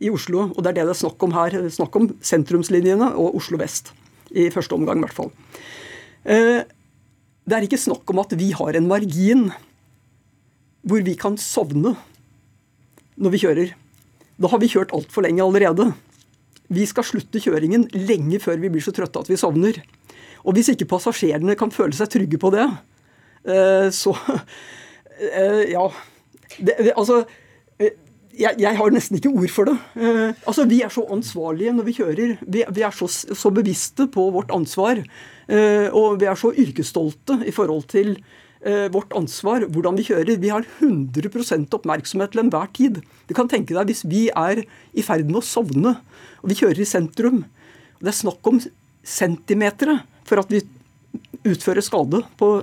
[0.02, 3.38] i Oslo, og det er det det er snakk om her, snakk om sentrumslinjene og
[3.42, 3.92] Oslo vest.
[4.32, 5.32] I første omgang, i hvert fall.
[6.24, 6.62] Eh,
[7.42, 9.48] det er ikke snakk om at vi har en margin
[10.86, 11.94] hvor vi kan sovne
[13.22, 13.74] når vi kjører.
[14.40, 15.92] da har vi kjørt altfor lenge allerede.
[16.72, 19.78] Vi skal slutte kjøringen lenge før vi blir så trøtte at vi sovner.
[20.42, 22.66] Og hvis ikke passasjerene kan føle seg trygge på det,
[23.46, 24.16] eh, så
[25.36, 25.90] eh, Ja.
[26.52, 27.22] Det, altså
[28.38, 29.76] jeg, jeg, har nesten ikke ord for det.
[30.46, 32.36] altså, Vi er så ansvarlige når vi kjører.
[32.42, 35.02] Vi, vi er så, så, bevisste på vårt ansvar.
[35.92, 38.16] og vi er så yrkesstolte i forhold til
[38.94, 40.38] vårt ansvar, hvordan vi kjører.
[40.38, 43.02] Vi har 100 oppmerksomhet til enhver tid.
[43.28, 44.62] Du kan tenke deg hvis vi er
[44.94, 45.96] i ferd med å sovne,
[46.40, 47.42] og vi kjører i sentrum.
[47.98, 48.62] og Det er snakk om
[49.02, 50.62] centimeter for at vi
[51.44, 52.54] utfører skade på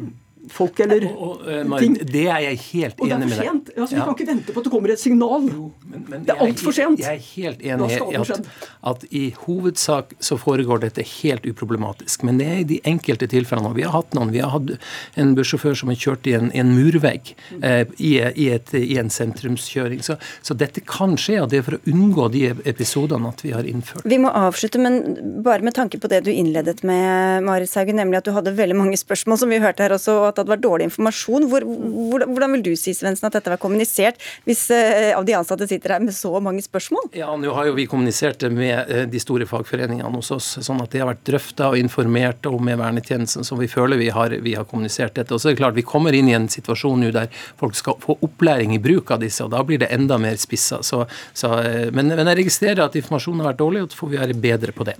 [0.53, 2.11] folk eller og, og, uh, Marit, ting.
[2.13, 3.09] Det er jeg helt enig med deg.
[3.09, 3.71] Og det er for sent.
[3.75, 4.05] Altså, vi ja.
[4.07, 5.47] kan ikke vente på at det kommer et signal.
[5.49, 7.03] Jo, men, men det er altfor sent.
[7.03, 8.49] Jeg er helt enig i at,
[8.91, 12.25] at, i hovedsak så foregår dette helt uproblematisk.
[12.27, 13.73] Men det er i de enkelte tilfellene.
[13.77, 14.33] Vi har hatt noen.
[14.35, 14.75] Vi har hatt
[15.19, 19.11] en bussjåfør som har kjørt i en, en murvegg eh, i, i, et, i, en
[19.13, 20.03] sentrumskjøring.
[20.05, 23.53] Så, så, dette kan skje, og det er for å unngå de episodene at vi
[23.55, 24.07] har innført.
[24.09, 28.21] Vi må avslutte, men bare med tanke på det du innledet med, Marit Saugen, nemlig
[28.21, 30.61] at du hadde veldig mange spørsmål, som vi hørte her også, og at det var
[30.63, 31.47] dårlig informasjon.
[31.51, 35.35] Hvor, hvor, hvordan vil du si Svensen, at dette var kommunisert, hvis uh, av de
[35.37, 37.11] ansatte sitter her med så mange spørsmål?
[37.17, 40.81] Ja, Nå har jo vi kommunisert det med uh, de store fagforeningene hos oss, sånn
[40.83, 44.35] at det har vært drøfta og informert om med vernetjenesten, så vi føler vi har,
[44.43, 45.33] vi har kommunisert dette.
[45.35, 47.99] Og så er det klart, Vi kommer inn i en situasjon nå der folk skal
[48.03, 50.81] få opplæring i bruk av disse, og da blir det enda mer spissa.
[50.85, 54.11] Så, så, uh, men, men, jeg registrerer at informasjonen har vært dårlig, og så får
[54.13, 54.97] vi være bedre på det.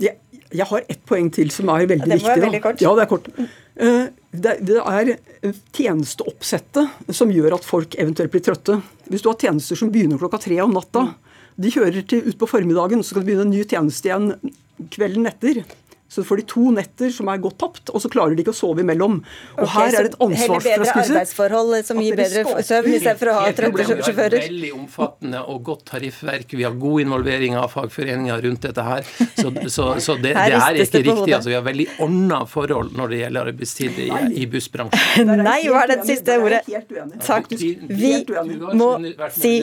[0.00, 0.14] Ja,
[0.50, 2.42] jeg har ett poeng til som er veldig ja, det viktig.
[2.46, 2.82] Veldig kort.
[2.82, 3.28] Ja, det er kort.
[3.80, 5.16] Eh, det, er
[5.74, 8.78] tjenesteoppsettet som gjør at folk eventuelt blir trøtte.
[9.10, 11.08] Hvis du har tjenester som begynner klokka tre om natta,
[11.60, 14.30] de kjører til utpå formiddagen, så skal det begynne en ny tjeneste igjen
[14.94, 15.64] kvelden etter.
[16.10, 18.58] Så får de to netter som er godt tapt, og så klarer de ikke å
[18.60, 19.20] sove imellom.
[19.56, 20.70] Og okay, her er det et ansvarsfraskrivelse.
[20.70, 24.34] Heller bedre arbeidsforhold som gir bedre søvn, istedenfor å ha trøtte sjåfører.
[24.34, 26.54] Det er veldig omfattende og godt tariffverk.
[26.58, 29.06] Vi har god involvering av fagforeninger rundt dette her.
[29.40, 31.34] Så, så, så det, det, er ikke riktig.
[31.36, 34.08] Altså, vi har veldig ordna forhold når det gjelder arbeidstid i,
[34.42, 35.34] i bussbransjen.
[35.40, 36.62] Nei, hva er det siste ordet?
[37.26, 37.54] Takk.
[37.54, 38.12] Vi
[38.80, 38.90] må
[39.36, 39.54] si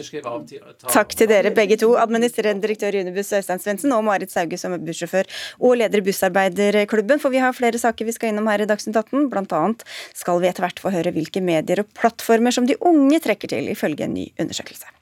[0.88, 4.76] takk til dere begge to, administrerende direktør i Unibuss Øystein Svendsen og Marit Sauge som
[4.76, 5.30] er bussjåfør
[5.60, 8.70] og leder i Bussarbeid medarbeiderklubben, for vi har flere saker vi skal innom her i
[8.70, 9.30] Dagsnytt 18.
[9.32, 9.84] Blant annet
[10.16, 13.72] skal vi etter hvert få høre hvilke medier og plattformer som de unge trekker til,
[13.74, 14.97] ifølge en ny undersøkelse.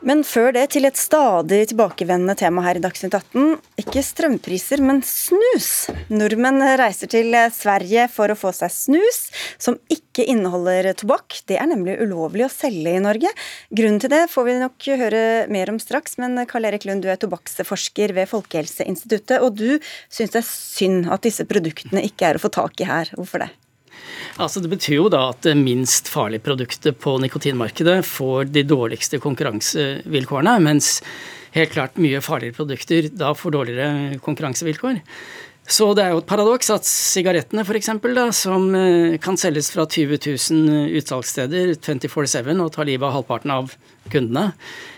[0.00, 3.58] Men før det til et stadig tilbakevendende tema her i Dagsnytt 18.
[3.82, 5.90] Ikke strømpriser, men snus.
[6.08, 9.20] Nordmenn reiser til Sverige for å få seg snus,
[9.60, 11.42] som ikke inneholder tobakk.
[11.44, 13.32] Det er nemlig ulovlig å selge i Norge.
[13.68, 17.12] Grunnen til det får vi nok høre mer om straks, men Karl Erik Lund, du
[17.12, 19.76] er tobakksforsker ved Folkehelseinstituttet, og du
[20.08, 23.12] syns det er synd at disse produktene ikke er å få tak i her.
[23.20, 23.52] Hvorfor det?
[24.40, 29.20] Altså Det betyr jo da at det minst farlige produktet på nikotinmarkedet får de dårligste
[29.22, 30.98] konkurransevilkårene, mens
[31.56, 35.00] helt klart mye farligere produkter da får dårligere konkurransevilkår.
[35.70, 37.90] Så det er jo et paradoks at sigarettene f.eks.,
[38.34, 43.76] som eh, kan selges fra 20 000 utsalgssteder 24-7 og tar livet av halvparten av
[44.10, 44.48] kundene,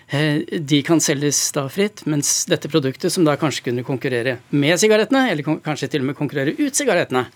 [0.09, 4.81] eh, de kan selges da fritt, mens dette produktet, som da kanskje kunne konkurrere med
[4.81, 7.27] sigarettene, eller kanskje til og med konkurrere ut sigarettene,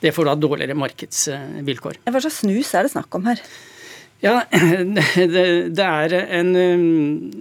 [0.00, 2.00] det får da dårligere markedsvilkår.
[2.06, 3.42] Hva slags snus er det snakk om her?
[4.20, 5.36] Ja, det,
[5.72, 6.50] det, er en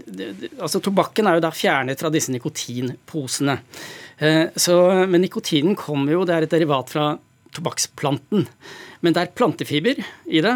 [0.08, 3.58] det, Altså tobakken er jo da fjernet fra disse nikotinposene.
[4.20, 7.10] Eh, så, men nikotinen kommer jo, det er et derivat fra
[7.56, 8.48] tobakksplanten.
[9.06, 10.56] Men det er plantefiber i det.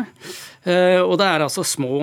[0.64, 1.98] Eh, og det er altså små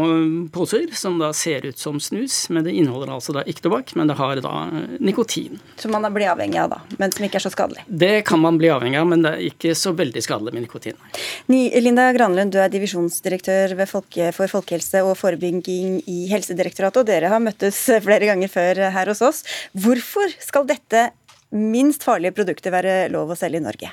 [0.52, 4.10] poser som da ser ut som snus, men det inneholder altså da ikke tobakk, men
[4.10, 5.60] det har da eh, nikotin.
[5.80, 7.86] Som man blir avhengig av, da, men som ikke er så skadelig?
[7.88, 11.00] Det kan man bli avhengig av, men det er ikke så veldig skadelig med nikotin.
[11.48, 17.40] Linda Granlund, du er divisjonsdirektør Folke, for folkehelse og forebygging i Helsedirektoratet, og dere har
[17.42, 19.42] møttes flere ganger før her hos oss.
[19.72, 21.08] Hvorfor skal dette
[21.56, 23.90] minst farlige produktet være lov å selge i Norge?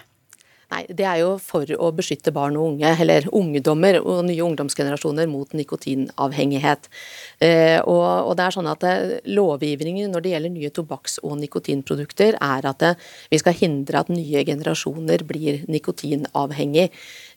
[0.67, 5.29] Nei, Det er jo for å beskytte barn og unge, eller ungdommer og nye ungdomsgenerasjoner
[5.31, 6.89] mot nikotinavhengighet.
[7.39, 11.37] Eh, og, og, det er sånn at det, Lovgivningen når det gjelder nye tobakks- og
[11.39, 12.93] nikotinprodukter, er at det,
[13.31, 16.89] vi skal hindre at nye generasjoner blir nikotinavhengig.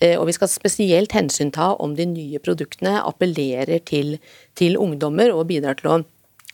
[0.02, 4.16] Eh, og vi skal spesielt hensynta om de nye produktene appellerer til,
[4.58, 6.00] til ungdommer og bidrar til å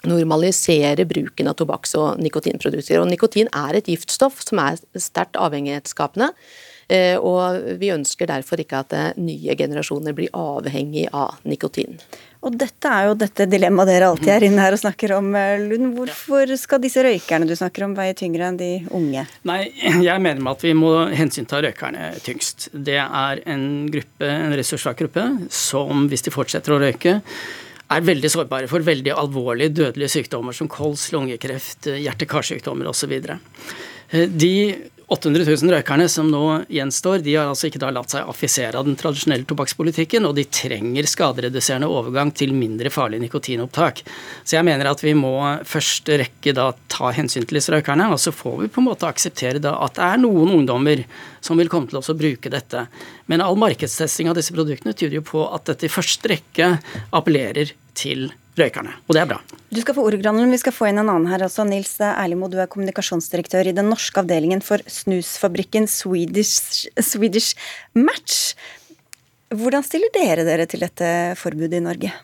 [0.04, 3.00] normalisere bruken av tobakks- og nikotinprodukter.
[3.00, 6.32] Og Nikotin er et giftstoff som er sterkt avhengighetsskapende.
[6.86, 11.98] Eh, og vi ønsker derfor ikke at eh, nye generasjoner blir avhengig av nikotin.
[12.46, 15.56] Og dette er jo dette dilemmaet dere alltid er inne her og snakker om, eh,
[15.64, 15.96] Lund.
[15.96, 19.26] Hvorfor skal disse røykerne du snakker om veie tyngre enn de unge?
[19.50, 22.68] Nei, jeg mener med at vi må hensynta røykerne tyngst.
[22.70, 27.18] Det er en gruppe, en ressurssvak gruppe som hvis de fortsetter å røyke,
[27.92, 33.14] er veldig sårbare for veldig alvorlige dødelige sykdommer som kols, lungekreft, hjerte-karsykdommer osv.
[34.10, 34.54] De
[35.06, 38.88] 800 000 røykerne som nå gjenstår, de har altså ikke da latt seg affisere av
[38.88, 44.02] den tradisjonelle tobakkspolitikken, og de trenger skadereduserende overgang til mindre farlig nikotinopptak.
[44.42, 48.18] Så jeg mener at vi må først rekke da ta hensyn til disse røykerne, og
[48.18, 51.04] så får vi på en måte akseptere da at det er noen ungdommer
[51.38, 52.88] som vil komme til å bruke dette.
[53.30, 56.72] Men all markedstesting av disse produktene tyder jo på at dette i første rekke
[57.14, 59.40] appellerer til røykerne, og det er bra.
[59.70, 60.54] Du skal få ordet, Granlund.
[60.54, 61.66] Vi skal få inn en annen her også.
[61.68, 67.58] Nils Erlimo, du er kommunikasjonsdirektør i den norske avdelingen for snusfabrikken Swedish, Swedish
[67.98, 68.54] Match.
[69.54, 72.14] Hvordan stiller dere dere til dette forbudet i Norge?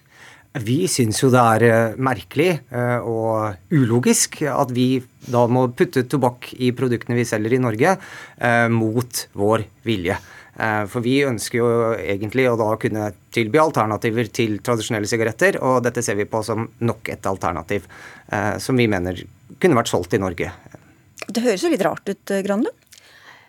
[0.61, 6.05] Vi syns jo det er eh, merkelig eh, og ulogisk at vi da må putte
[6.05, 7.95] tobakk i produktene vi selger i Norge,
[8.37, 10.19] eh, mot vår vilje.
[10.57, 15.81] Eh, for vi ønsker jo egentlig å da kunne tilby alternativer til tradisjonelle sigaretter, og
[15.87, 17.89] dette ser vi på som nok et alternativ
[18.29, 19.25] eh, som vi mener
[19.63, 20.53] kunne vært solgt i Norge.
[21.29, 22.79] Det høres jo litt rart ut, eh, Granlund?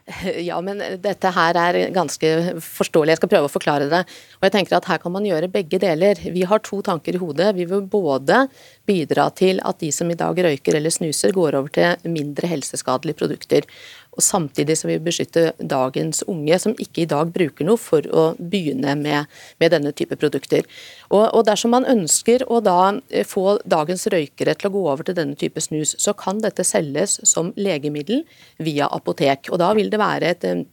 [0.49, 2.29] Ja, men dette her er ganske
[2.63, 3.13] forståelig.
[3.13, 4.01] Jeg skal prøve å forklare det.
[4.39, 6.19] Og jeg tenker at Her kan man gjøre begge deler.
[6.19, 7.53] Vi har to tanker i hodet.
[7.55, 8.45] Vi vil både
[8.89, 13.21] bidra til at de som i dag røyker eller snuser, går over til mindre helseskadelige
[13.21, 13.69] produkter
[14.13, 18.25] og samtidig som vi beskytter dagens unge, som ikke i dag bruker noe for å
[18.37, 20.67] begynne med, med denne type produkter.
[21.09, 25.07] Og, og, Dersom man ønsker å da eh, få dagens røykere til å gå over
[25.07, 28.23] til denne type snus, så kan dette selges som legemiddel
[28.63, 29.51] via apotek.
[29.51, 30.63] og Da vil det være et eh,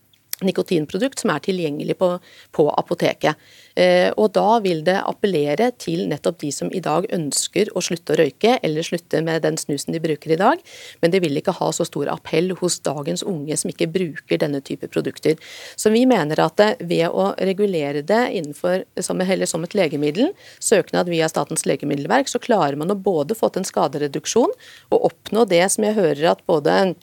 [0.47, 2.13] nikotinprodukt som er tilgjengelig på,
[2.57, 3.39] på apoteket.
[3.75, 8.15] Eh, og Da vil det appellere til nettopp de som i dag ønsker å slutte
[8.15, 10.63] å røyke, eller slutte med den snusen de bruker i dag,
[11.03, 14.63] men det vil ikke ha så stor appell hos dagens unge som ikke bruker denne
[14.65, 15.39] type produkter.
[15.77, 21.29] Så vi mener at ved å regulere det innenfor, som, som et legemiddel, søknad via
[21.31, 24.53] Statens legemiddelverk, så klarer man å både få til en skadereduksjon
[24.91, 26.95] og oppnå det som jeg hører at både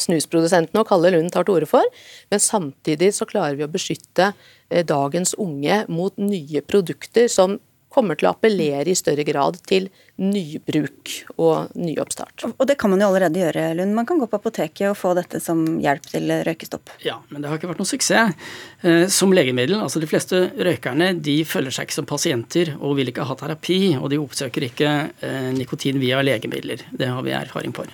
[0.00, 1.86] snusprodusentene og Kalle Lund tar til orde for.
[2.32, 4.32] Men samtidig så klarer vi å beskytte
[4.70, 7.58] eh, dagens unge mot nye produkter som
[7.92, 9.88] kommer til å appellere i større grad til
[10.22, 12.44] nybruk og nyoppstart.
[12.52, 13.94] Og det kan man jo allerede gjøre, Lund.
[13.96, 16.92] Man kan gå på apoteket og få dette som hjelp til røykestopp.
[17.04, 18.36] Ja, men det har ikke vært noen suksess.
[18.82, 23.12] Eh, som legemiddel, altså de fleste røykerne de følger seg ikke som pasienter og vil
[23.12, 26.84] ikke ha terapi, og de oppsøker ikke eh, nikotin via legemidler.
[26.92, 27.90] Det har vi erfaring for.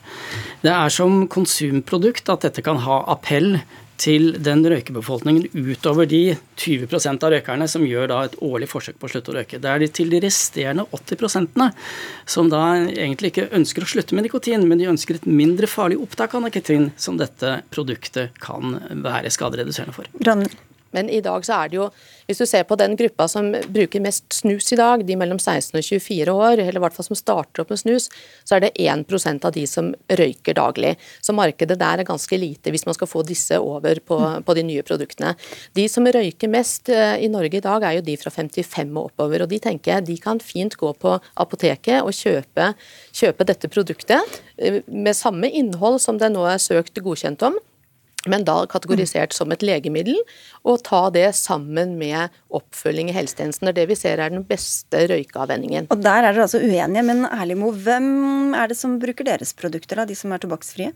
[0.64, 3.61] Det er som konsumprodukt at dette kan ha appell
[3.99, 9.09] til den røykebefolkningen utover de 20% av røykerne som gjør da et årlig forsøk på
[9.09, 9.61] å slutte å røyke.
[9.62, 11.74] Det er de til de resterende 80
[12.28, 15.99] som da egentlig ikke ønsker å slutte med nikotin, men de ønsker et mindre farlig
[16.03, 20.11] opptak av nikotin som dette produktet kan være skadereduserende for.
[20.97, 21.89] Men i dag så er det jo,
[22.28, 25.76] hvis du ser på den gruppa som bruker mest snus i dag, de mellom 16
[25.76, 28.09] og 24 år, eller i hvert fall som starter opp med snus,
[28.49, 30.95] så er det 1% av de som røyker daglig.
[31.24, 34.64] Så markedet der er ganske lite hvis man skal få disse over på, på de
[34.66, 35.34] nye produktene.
[35.76, 39.11] De som røyker mest eh, i Norge i dag, er jo de fra 55 og
[39.11, 39.45] oppover.
[39.45, 42.72] Og de tenker jeg de kan fint gå på apoteket og kjøpe,
[43.16, 47.59] kjøpe dette produktet eh, med samme innhold som det nå er søkt godkjent om
[48.27, 50.19] men da kategorisert som et legemiddel,
[50.66, 53.69] og ta det sammen med oppfølging i helsetjenesten.
[53.69, 55.91] Det er det vi ser er den beste røykeavvenningen.
[55.95, 60.03] Og Der er dere altså uenige, men Erlimo, hvem er det som bruker deres produkter,
[60.03, 60.95] da, de som er tobakksfrie?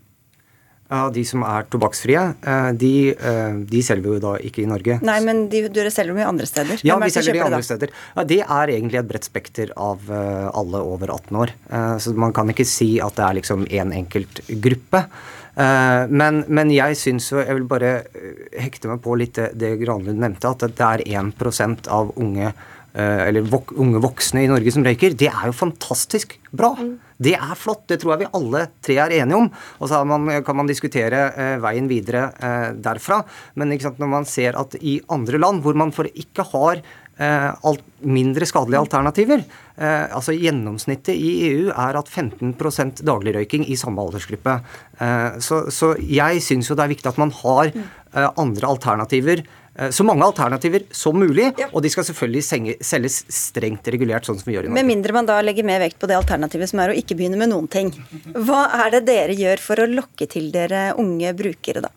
[0.91, 4.67] Ja, De som er tobakksfrie, eh, de, eh, de selger vi jo da ikke i
[4.69, 4.99] Norge.
[5.01, 6.83] Nei, men de, dere selger dem jo andre steder.
[6.85, 7.93] Ja, vi selger de andre steder.
[8.15, 11.55] Ja, det er egentlig et bredt spekter av eh, alle over 18 år.
[12.03, 15.07] Så man kan ikke si at det er liksom én en enkelt gruppe.
[15.53, 19.51] Eh, men, men, jeg syns jo Jeg vil bare eh, hekte meg på litt det,
[19.53, 24.49] det Granlund nevnte, at det er 1% av unge eh, eller vok unge voksne i
[24.49, 25.17] Norge som røyker.
[25.17, 26.73] Det er jo fantastisk bra.
[26.79, 26.95] Mm.
[27.23, 27.85] Det er flott.
[27.89, 29.49] Det tror jeg vi alle tre er enige om.
[29.79, 33.21] Og så man, kan man diskutere eh, veien videre eh, derfra.
[33.59, 36.83] Men når man ser at i andre land hvor man for ikke har
[37.21, 39.43] alt, mindre skadelige alternativer.
[39.77, 44.59] Eh, altså Gjennomsnittet i EU er at 15% dagligrøyking i samme aldersgruppe.
[44.99, 49.41] Eh, så, så, jeg syns jo det er viktig at man har eh, andre alternativer.
[49.73, 51.69] Eh, så mange alternativer som mulig, ja.
[51.71, 54.77] og de skal selvfølgelig selges strengt regulert, sånn som vi gjør i Norge.
[54.81, 57.41] Med mindre man da legger mer vekt på det alternativet som er å ikke begynne
[57.41, 57.89] med noen ting.
[58.37, 61.93] Hva er det dere gjør for å lokke til dere unge brukere, da?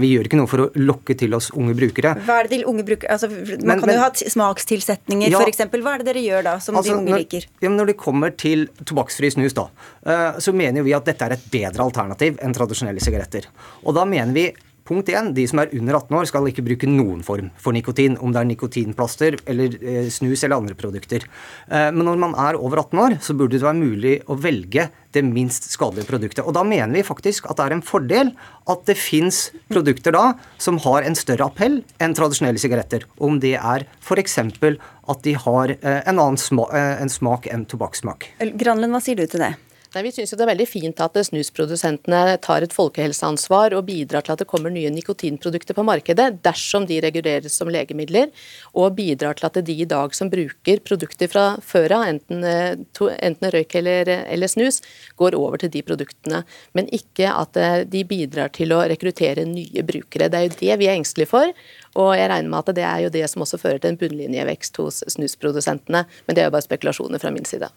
[0.00, 2.14] Vi gjør ikke noe for å lokke til oss unge brukere.
[2.24, 3.10] Hva er det de unge bruker?
[3.12, 5.40] Altså, man Men- kan men- jo ha smakstilsetninger, Ja.
[5.40, 5.82] eksempel.
[5.82, 7.46] Hva er det dere gjør da, som Altså, de unge når, liker?
[7.60, 9.68] Ja, men når det kommer til tobakksfri snus, da,
[10.06, 13.44] eh, så mener vi at dette er et bedre alternativ enn tradisjonelle sigaretter.
[13.84, 14.54] Og da mener vi
[14.88, 15.32] Punkt 1.
[15.36, 18.16] De som er under 18 år, skal ikke bruke noen form for nikotin.
[18.18, 21.26] Om det er nikotinplaster eller eh, snus eller andre produkter.
[21.68, 24.88] Eh, men når man er over 18 år, så burde det være mulig å velge
[25.12, 26.44] det minst skadelige produktet.
[26.44, 28.32] Og da mener vi faktisk at det er en fordel
[28.70, 30.24] at det fins produkter da
[30.62, 33.06] som har en større appell enn tradisjonelle sigaretter.
[33.22, 34.38] Om det er f.eks.
[34.38, 38.32] at de har eh, en annen sma eh, en smak enn tobakkssmak.
[38.58, 39.54] Granlund, hva sier du til det?
[39.92, 44.32] Nei, Vi syns det er veldig fint at snusprodusentene tar et folkehelseansvar og bidrar til
[44.32, 48.30] at det kommer nye nikotinprodukter på markedet, dersom de reguleres som legemidler,
[48.72, 53.12] og bidrar til at de i dag som bruker produkter fra før av, enten, eh,
[53.20, 54.80] enten røyk eller, eller snus,
[55.20, 56.40] går over til de produktene.
[56.72, 60.32] Men ikke at eh, de bidrar til å rekruttere nye brukere.
[60.32, 61.52] Det er jo det vi er engstelige for.
[62.00, 64.80] Og jeg regner med at det er jo det som også fører til en bunnlinjevekst
[64.80, 66.06] hos snusprodusentene.
[66.24, 67.68] Men det er jo bare spekulasjoner fra min side.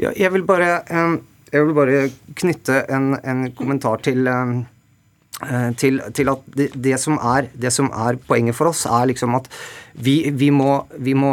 [0.00, 0.82] Ja, jeg, vil bare,
[1.52, 2.02] jeg vil bare
[2.38, 4.58] knytte en, en kommentar til eh,
[5.78, 9.36] til, til at det, det, som er, det som er poenget for oss, er liksom
[9.38, 9.46] at
[9.94, 11.30] vi, vi må, vi, må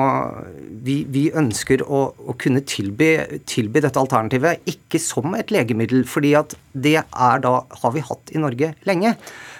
[0.85, 3.15] vi, vi, ønsker å, å kunne tilby,
[3.49, 8.35] tilby, dette alternativet ikke som et legemiddel, fordi at det er da har vi hatt
[8.35, 9.15] i Norge lenge.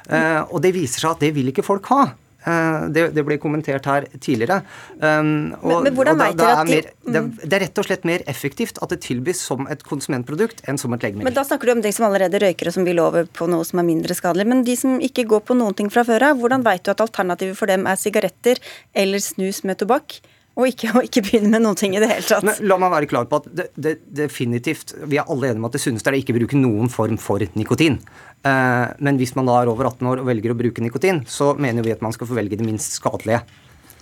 [0.10, 2.04] Eh, og det viser seg at det vil ikke folk ha.
[2.46, 4.60] Eh, det, det, ble kommentert her tidligere.
[5.00, 8.06] Um, og, men, men hvordan vet dere at de, det, det, er rett og slett
[8.08, 11.30] mer effektivt at det tilbys som et konsumentprodukt enn som et legemiddel.
[11.32, 13.66] Men Da snakker du om de som allerede røyker og som vil over på noe
[13.66, 14.48] som er mindre skadelig.
[14.52, 17.04] Men de som ikke går på noen ting fra før av, hvordan vet du at
[17.08, 18.62] alternativet for dem er sigaretter
[18.94, 20.20] eller snus med tobakk?
[20.56, 22.46] Og ikke, og ikke begynne med noen ting i det hele tatt.
[22.48, 25.68] Men la meg være klar på at det, det, definitivt Vi er alle enige om
[25.68, 28.00] at det sunneste er å ikke bruke noen form for nikotin.
[28.48, 31.52] Eh, men hvis man da er over 18 år og velger å bruke nikotin, så
[31.60, 33.44] mener vi at man skal få velge det minst skadelige.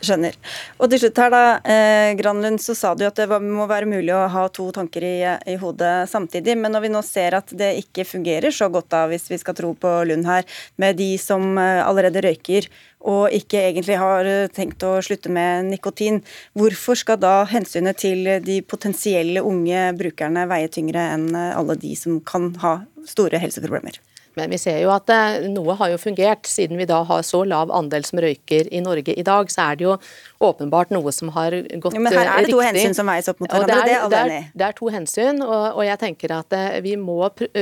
[0.03, 0.35] Skjønner.
[0.83, 3.87] Og til slutt her da, eh, Granlund, så sa du at det var, må være
[3.87, 6.57] mulig å ha to tanker i, i, hodet samtidig.
[6.59, 9.55] Men når vi nå ser at det ikke fungerer så godt, da, hvis vi skal
[9.55, 10.43] tro på Lund her,
[10.75, 12.67] med de som eh, allerede røyker
[13.03, 16.21] og ikke egentlig har tenkt å slutte med nikotin,
[16.55, 22.21] hvorfor skal da hensynet til de potensielle unge brukerne veie tyngre enn alle de som
[22.23, 22.77] kan ha
[23.07, 23.99] store helseproblemer?
[24.39, 25.09] Men vi ser jo at
[25.49, 26.47] noe har jo fungert.
[26.49, 29.79] Siden vi da har så lav andel som røyker i Norge i dag, så er
[29.79, 29.97] det jo
[30.43, 32.03] åpenbart noe som har gått riktig.
[32.03, 33.79] men her er det to hensyn som veies opp mot hverandre.
[33.85, 36.57] Det er, det er det er, det er to hensyn, og, og, jeg tenker at
[36.83, 37.19] vi må,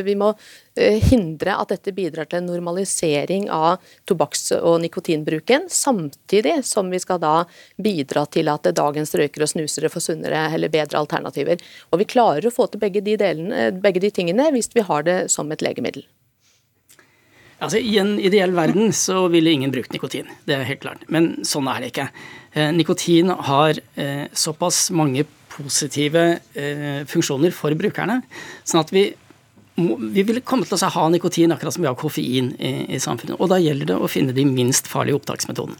[0.07, 0.31] vi må
[1.11, 7.19] hindre at dette bidrar til en normalisering av tobakks- og nikotinbruken, samtidig som vi skal
[7.21, 7.33] da
[7.81, 11.61] bidra til at dagens røykere og snusere får sunnere eller bedre alternativer.
[11.91, 15.05] Og vi klarer å få til begge de, delene, begge de tingene hvis vi har
[15.07, 16.07] det som et legemiddel.
[17.61, 21.03] Altså, I en ideell verden så ville ingen brukt nikotin, det er helt klart.
[21.13, 22.07] Men sånn er det ikke.
[22.57, 26.23] Eh, nikotin har eh, såpass mange positive
[26.57, 28.21] eh, funksjoner for brukerne,
[28.65, 29.05] sånn at vi,
[29.77, 33.37] vi vil komme til å ha nikotin akkurat som vi har koffein i, i samfunnet.
[33.37, 35.77] Og da gjelder det å finne de minst farlige opptaksmetodene.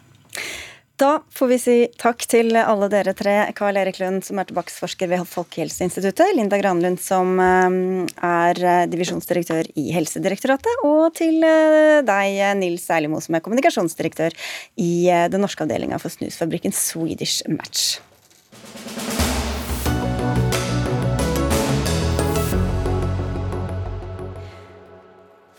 [1.01, 3.31] Da får vi si takk til alle dere tre.
[3.57, 6.35] Karl Erik Lund, som er tobakksforsker ved Folkehelseinstituttet.
[6.37, 10.85] Linda Granlund, som er divisjonsdirektør i Helsedirektoratet.
[10.85, 14.37] Og til deg, Nils Erlimo, som er kommunikasjonsdirektør
[14.77, 14.93] i
[15.33, 17.97] den norske avdelinga for snusfabrikken Swedish Match.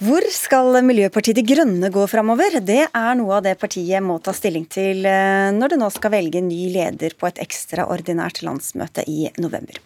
[0.02, 2.56] Hvor skal Miljøpartiet De Grønne gå framover?
[2.66, 6.40] Det er noe av det partiet må ta stilling til når det nå skal velge
[6.42, 9.78] ny leder på et ekstraordinært landsmøte i november.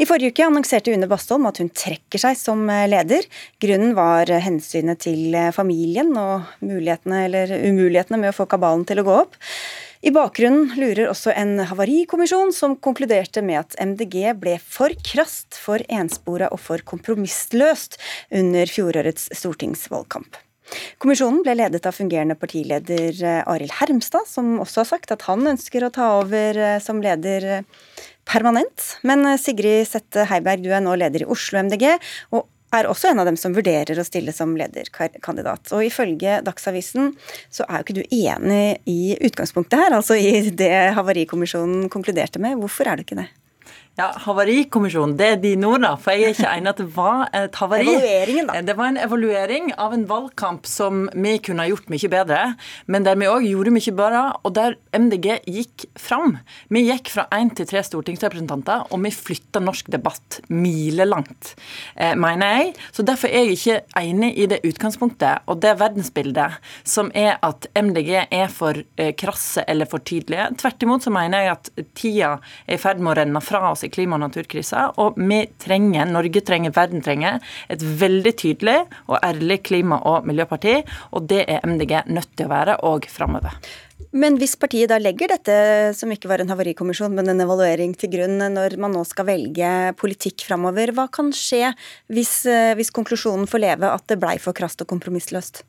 [0.00, 3.28] I forrige uke annonserte Une Bastholm at hun trekker seg som leder.
[3.60, 9.06] Grunnen var hensynet til familien og mulighetene eller umulighetene med å få kabalen til å
[9.10, 9.36] gå opp.
[9.98, 15.82] I bakgrunnen lurer også en havarikommisjon som konkluderte med at MDG ble for krast, for
[15.90, 17.98] enspora og for kompromissløst
[18.30, 20.38] under fjorårets stortingsvalgkamp.
[21.02, 23.16] Kommisjonen ble ledet av fungerende partileder
[23.48, 27.64] Arild Hermstad, som også har sagt at han ønsker å ta over som leder
[28.28, 28.84] permanent.
[29.02, 31.96] Men Sigrid Sette Heiberg, du er nå leder i Oslo MDG.
[32.36, 35.72] og er også en av dem som vurderer å stille som lederkandidat.
[35.76, 37.14] Og ifølge Dagsavisen
[37.50, 42.58] så er jo ikke du enig i utgangspunktet her, altså i det Havarikommisjonen konkluderte med.
[42.60, 43.28] Hvorfor er du ikke det?
[43.98, 45.88] Ja, Havarikommisjonen, det er dine ord, da.
[45.98, 47.88] For jeg er ikke enig at det var et havari.
[47.96, 48.60] Evalueringen, da.
[48.62, 52.42] Det var en evaluering av en valgkamp som vi kunne ha gjort mye bedre,
[52.86, 56.36] men der vi òg gjorde mye bedre, og der MDG gikk fram.
[56.70, 61.56] Vi gikk fra én til tre stortingsrepresentanter, og vi flytta norsk debatt milelangt,
[61.96, 62.70] eh, mener jeg.
[62.94, 67.66] Så derfor er jeg ikke enig i det utgangspunktet og det verdensbildet som er at
[67.74, 70.52] MDG er for eh, krasse eller for tydelige.
[70.62, 72.32] Tvert imot så mener jeg at tida
[72.62, 74.92] er i ferd med å renne fra oss i klima- og naturkrisa.
[75.02, 78.78] Og vi trenger, Norge trenger, verden trenger, et veldig tydelig
[79.08, 80.78] og ærlig klima- og miljøparti.
[81.12, 83.58] Og det er MDG nødt til å være òg framover.
[84.16, 85.54] Men hvis partiet da legger dette,
[85.98, 89.72] som ikke var en havarikommisjon, men en evaluering til grunn når man nå skal velge
[90.00, 91.74] politikk framover, hva kan skje
[92.08, 95.60] hvis, eh, hvis konklusjonen får leve at det blei for krast og kompromissløst?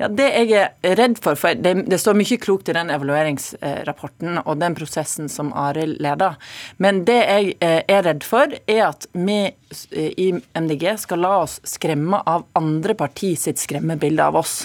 [0.00, 4.42] Ja, Det jeg er redd for, for det, det står mye klokt i den evalueringsrapporten
[4.44, 6.36] og den prosessen som Arild leder,
[6.82, 11.32] men det jeg eh, er redd for, er at vi eh, i MDG skal la
[11.44, 14.56] oss skremme av andre parti sitt skremmebilde av oss.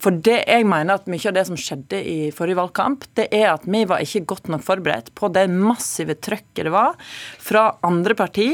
[0.00, 3.50] For det jeg mener at mye av det som skjedde i forrige valgkamp, det er
[3.52, 6.96] at vi var ikke godt nok forberedt på det massive trøkket det var
[7.40, 8.48] fra andre parti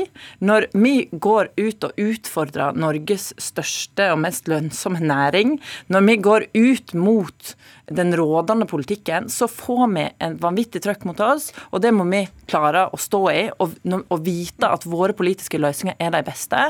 [0.45, 5.57] når vi går ut og utfordrer Norges største og mest lønnsomme næring
[5.95, 7.55] når vi går ut mot
[7.95, 12.25] den rådende politikken, så får vi en vanvittig trøkk mot oss, og det må vi
[12.51, 13.43] klare å stå i.
[13.63, 16.63] Og, og vite at våre politiske løsninger er de beste.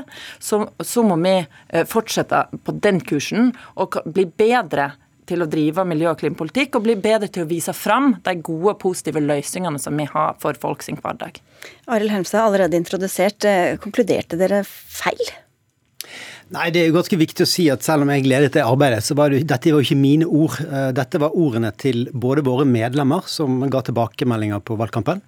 [0.42, 4.92] Så, så må vi eh, fortsette på den kursen og bli bedre
[5.28, 8.76] til å drive miljø- og klimapolitikk, og bli bedre til å vise fram de gode,
[8.82, 11.40] positive løsningene som vi har for folk sin hverdag.
[11.88, 13.46] Arild Hermstad, allerede introdusert.
[13.48, 15.24] Eh, konkluderte dere feil?
[16.54, 19.02] Nei, Det er jo ganske viktig å si at selv om jeg ledet det arbeidet,
[19.02, 20.60] så var det, dette var jo ikke mine ord.
[20.62, 25.22] Eh, dette var ordene til både våre medlemmer, som ga tilbakemeldinger på valgkampen,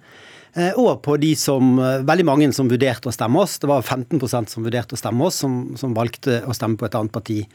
[0.55, 3.57] eh, og på de som, eh, veldig mange som vurderte å stemme oss.
[3.59, 6.95] Det var 15% som vurderte å stemme oss, som, som valgte å stemme på et
[6.95, 7.45] annet parti.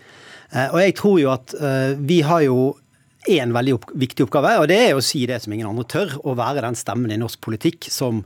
[0.53, 1.55] Og jeg tror jo at
[1.97, 2.77] vi har jo
[3.25, 6.13] én veldig opp, viktig oppgave, og det er å si det som ingen andre tør.
[6.21, 8.21] Å være den stemmen i norsk politikk som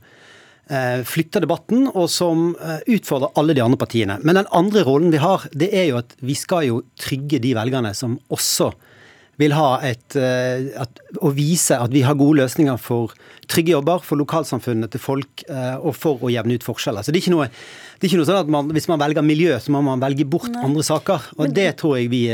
[1.06, 4.18] flytter debatten, og som eh, utfordrer alle de andre partiene.
[4.26, 7.54] Men den andre rollen vi har, det er jo at vi skal jo trygge de
[7.54, 8.72] velgerne som også
[9.36, 13.12] vil ha et eh, at, Å vise at vi har gode løsninger for
[13.46, 17.04] trygge jobber, for lokalsamfunnet til folk, og for å jevne ut forskjeller.
[17.06, 19.22] Så det er ikke noe, det er ikke noe sånn at man, Hvis man velger
[19.22, 20.64] miljø, så må man velge bort Nei.
[20.66, 21.28] andre saker.
[21.36, 22.24] Og Men, det tror jeg vi,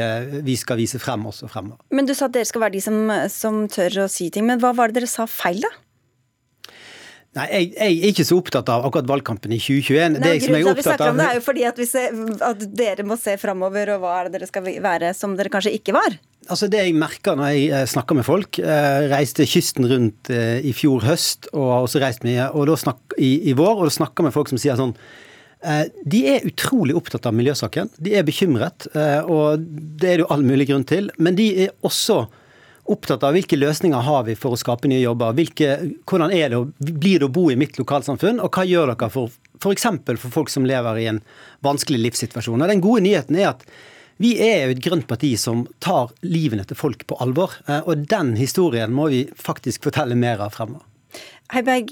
[0.47, 1.83] vi, skal vise frem også fremover.
[1.93, 2.97] Men du sa at dere skal være de som,
[3.35, 4.49] som tør å si ting.
[4.49, 5.74] Men hva var det dere sa feil, da?
[7.33, 10.18] Nei, jeg, jeg, er ikke så opptatt av akkurat valgkampen i 2021.
[10.18, 11.16] Nei, det som jeg er opptatt av...
[11.16, 14.35] Det er jo fordi at, ser, at, dere må se framover, og hva er det
[14.37, 16.18] dere skal være som dere kanskje ikke var?
[16.51, 20.30] Altså Det jeg merker når jeg eh, snakker med folk Jeg eh, reiste kysten rundt
[20.35, 23.76] eh, i fjor høst, og har også reist mye og da snak, i, i vår,
[23.78, 24.97] og da snakker med folk som sier sånn
[25.62, 27.93] de er utrolig opptatt av miljøsaken.
[28.03, 28.89] De er bekymret,
[29.30, 31.07] og det er det jo all mulig grunn til.
[31.22, 32.24] Men de er også
[32.91, 35.37] opptatt av hvilke løsninger har vi for å skape nye jobber.
[35.39, 35.76] Hvilke,
[36.09, 36.61] hvordan er det,
[36.93, 39.87] blir det å bo i mitt lokalsamfunn, og hva gjør dere for f.eks.
[40.18, 41.22] For, folk som lever i en
[41.62, 42.62] vanskelig livssituasjon.
[42.62, 43.66] Og Den gode nyheten er at
[44.22, 47.55] vi er jo et grønt parti som tar livene til folk på alvor.
[47.66, 50.87] Eh, og den historien må vi faktisk fortelle mer av fremover.
[51.53, 51.91] Heiberg,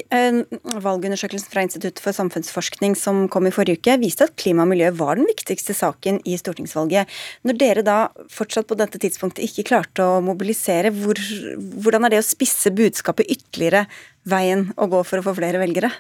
[0.81, 4.89] valgundersøkelsen fra Institutt for samfunnsforskning som kom i forrige uke, viste at klima og miljø
[4.97, 7.11] var den viktigste saken i stortingsvalget.
[7.45, 7.99] Når dere da
[8.33, 11.21] fortsatt på dette tidspunktet ikke klarte å mobilisere, hvor,
[11.85, 13.85] hvordan er det å spisse budskapet ytterligere
[14.29, 15.91] veien å gå for å få flere velgere?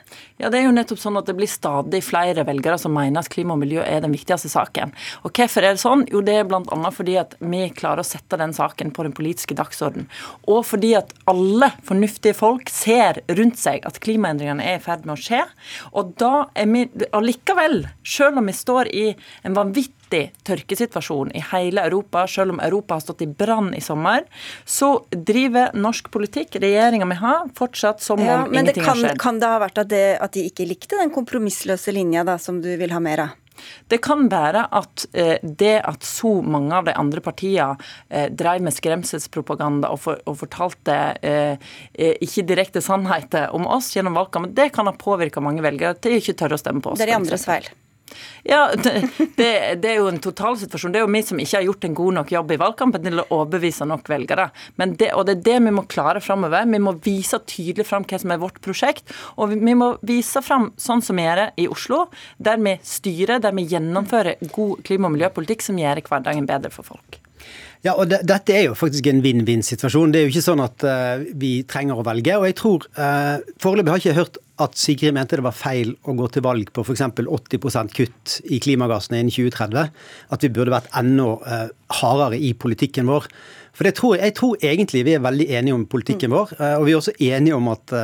[0.41, 3.31] Ja, Det er jo nettopp sånn at det blir stadig flere velgere som mener at
[3.33, 4.93] klima og miljø er den viktigste saken.
[5.25, 6.05] Og Hvorfor er det sånn?
[6.11, 6.91] Jo, det er bl.a.
[6.93, 10.09] fordi at vi klarer å sette den saken på den politiske dagsordenen.
[10.47, 15.16] Og fordi at alle fornuftige folk ser rundt seg at klimaendringene er i ferd med
[15.16, 15.45] å skje.
[15.95, 16.85] Og da er vi
[17.16, 19.07] allikevel, selv om vi står i
[19.45, 23.81] en vanvittig kraftig tørkesituasjon i hele Europa, selv om Europa har stått i brann i
[23.81, 24.25] sommer,
[24.65, 29.21] så driver norsk politikk, regjeringa vi har, fortsatt som ja, om ingenting kan, har skjedd.
[29.21, 32.61] Kan det ha vært at, det, at de ikke likte den kompromissløse linja da, som
[32.61, 33.37] du vil ha mer av?
[33.93, 37.75] Det kan være at eh, det at så mange av de andre partiene
[38.09, 41.61] eh, drev med skremselspropaganda og, for, og fortalte eh,
[41.93, 46.17] eh ikke direkte sannheter om oss gjennom valgkampen, det kan ha påvirka mange velgere til
[46.17, 47.03] ikke tørre å stemme på oss.
[47.03, 47.69] Det er de andres feil.
[48.43, 48.95] Ja, det,
[49.37, 50.95] det, er jo en totalsituasjon.
[50.95, 53.23] Det er jo vi som ikke har gjort en god nok jobb i valgkampen til
[53.23, 54.49] å overbevise nok velgere.
[54.81, 56.69] Men det, og det er det vi må klare framover.
[56.71, 59.15] Vi må vise tydelig fram hva som er vårt prosjekt.
[59.37, 62.05] Og vi må vise fram sånn som vi gjør det i Oslo,
[62.39, 66.87] der vi styrer, der vi gjennomfører god klima- og miljøpolitikk som gjør hverdagen bedre for
[66.95, 67.21] folk.
[67.81, 70.12] Ja, og det, Dette er jo faktisk en vinn-vinn-situasjon.
[70.12, 72.37] Det er jo ikke sånn at uh, vi trenger å velge.
[72.37, 75.95] og jeg tror, uh, Foreløpig har jeg ikke hørt at Sigrid mente det var feil
[76.05, 77.07] å gå til valg på f.eks.
[77.24, 79.89] 80% kutt i klimagassene innen 2030.
[80.37, 81.64] At vi burde vært enda uh,
[82.03, 83.31] hardere i politikken vår.
[83.72, 86.93] For det tror, Jeg tror egentlig vi er veldig enige om politikken vår, og vi
[86.93, 87.95] er også enige om at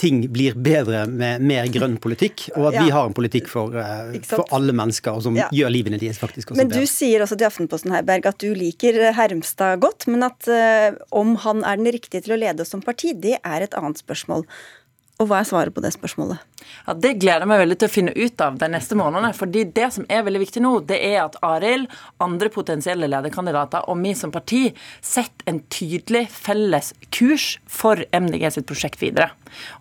[0.00, 2.84] ting blir bedre med mer grønn politikk, og at ja.
[2.86, 5.50] vi har en politikk for, uh, for alle mennesker og som ja.
[5.54, 6.80] gjør livene deres faktisk også Men bedre.
[6.80, 10.98] Men du sier også til Aftenposten Heiberg at du liker Hermstad godt, men at uh,
[11.16, 14.00] om han er den riktige til å lede oss som parti, det er et annet
[14.00, 14.46] spørsmål.
[15.20, 16.40] Og hva er svaret på det spørsmålet?
[16.86, 19.34] Ja, Det gleder jeg meg veldig til å finne ut av de neste månedene.
[19.36, 21.88] fordi det som er veldig viktig nå, det er at Arild,
[22.20, 28.66] andre potensielle lederkandidater og vi som parti setter en tydelig felles kurs for MDG sitt
[28.66, 29.30] prosjekt videre.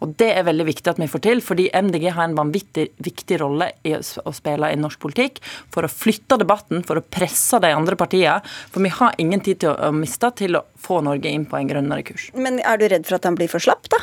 [0.01, 3.39] Og Det er veldig viktig at vi får til, fordi MDG har en vanvittig viktig
[3.39, 5.39] rolle i å spille i norsk politikk
[5.71, 8.41] for å flytte debatten, for å presse de andre partiene.
[8.43, 11.69] For vi har ingen tid til å miste til å få Norge inn på en
[11.69, 12.31] grønnere kurs.
[12.33, 14.01] Men er du redd for at han blir for slapp, da?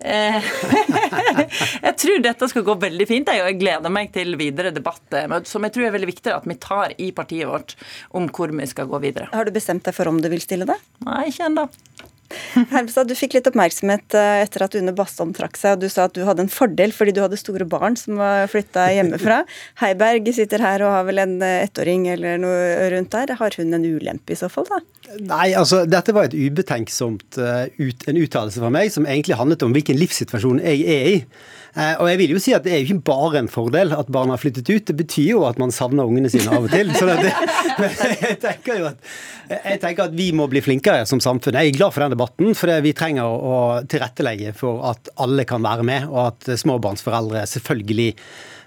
[0.00, 0.44] Eh,
[1.86, 5.02] jeg tror dette skal gå veldig fint, og jeg gleder meg til videre debatt.
[5.16, 7.76] Eh, som jeg tror er veldig viktig at vi tar i partiet vårt
[8.16, 9.28] om hvor vi skal gå videre.
[9.34, 10.78] Har du bestemt deg for om du vil stille det?
[11.06, 11.68] Nei, ikke ennå.
[12.70, 16.06] Hermstad, du fikk litt oppmerksomhet eh, etter at Une Bastholm trakk seg, og du sa
[16.06, 19.42] at du hadde en fordel fordi du hadde store barn som var flytta hjemmefra.
[19.82, 23.34] Heiberg sitter her og har vel en ettåring eller noe rundt der.
[23.40, 24.80] Har hun en ulempe i så fall, da?
[25.18, 29.64] Nei, altså dette var et ubetenksomt uh, ut, en uttalelse fra meg som egentlig handlet
[29.66, 31.16] om hvilken livssituasjon jeg er i.
[31.74, 34.12] Uh, og jeg vil jo si at det er jo ikke bare en fordel at
[34.12, 34.86] barna har flyttet ut.
[34.86, 36.92] Det betyr jo at man savner ungene sine av og til.
[36.94, 37.32] Så det,
[38.22, 39.10] jeg, tenker jo at,
[39.56, 41.58] jeg tenker at vi må bli flinkere som samfunn.
[41.58, 43.58] Jeg er glad for den debatten, for vi trenger å
[43.90, 48.12] tilrettelegge for at alle kan være med, og at småbarnsforeldre selvfølgelig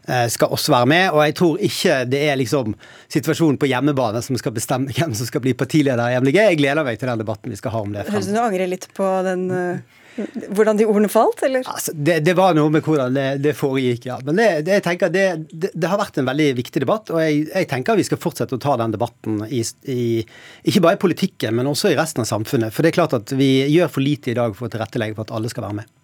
[0.04, 1.06] skal også være med.
[1.16, 2.76] Og jeg tror ikke det er liksom
[3.14, 6.40] situasjonen på hjemmebane som skal bestemme hvem som skal bli partileder i MDG.
[6.52, 8.08] Jeg gleder meg til den debatten vi skal ha om det.
[8.10, 10.00] Høres ut som du angrer litt på den uh
[10.54, 11.64] hvordan de ordene falt, eller?
[11.70, 14.20] Altså, det, det, var noe med hvordan det, det foregikk, ja.
[14.26, 17.70] Men det, det jeg tenker, det, har vært en veldig viktig debatt, og jeg, jeg,
[17.72, 20.04] tenker vi skal fortsette å ta den debatten i, i,
[20.70, 22.76] ikke bare i politikken, men også i resten av samfunnet.
[22.76, 25.26] For det er klart at vi gjør for lite i dag for å tilrettelegge for
[25.26, 25.98] at alle skal være med.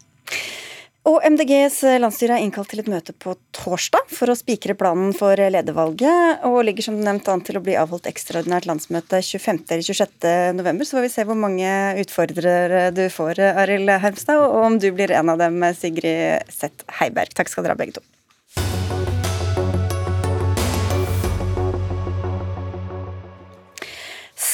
[1.07, 5.39] Og MDGs landsstyre er innkalt til et møte på torsdag for å spikre planen for
[5.39, 9.63] ledervalget, og ligger som nevnt an til å bli avholdt ekstraordinært landsmøte 25.
[9.71, 10.29] eller 26.
[10.59, 10.85] november.
[10.85, 11.71] Så får vi se hvor mange
[12.03, 17.31] utfordrere du får, Arild Hermstad, og om du blir en av dem, Sigrid Seth Heiberg.
[17.37, 18.05] Takk skal dere ha, begge to.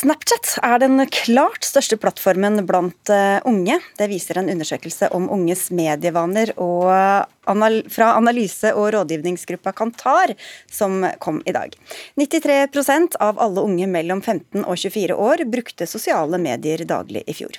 [0.06, 3.80] Snapchat er den klart største plattformen blant eh, unge.
[3.98, 6.92] Det viser en undersøkelse om unges medievaner og
[7.90, 10.36] fra analyse- og rådgivningsgruppa Kantar,
[10.70, 11.74] som kom i dag.
[12.22, 17.58] 93% av alle unge mellom 15 og 24 år brukte sosiale medier daglig i fjor.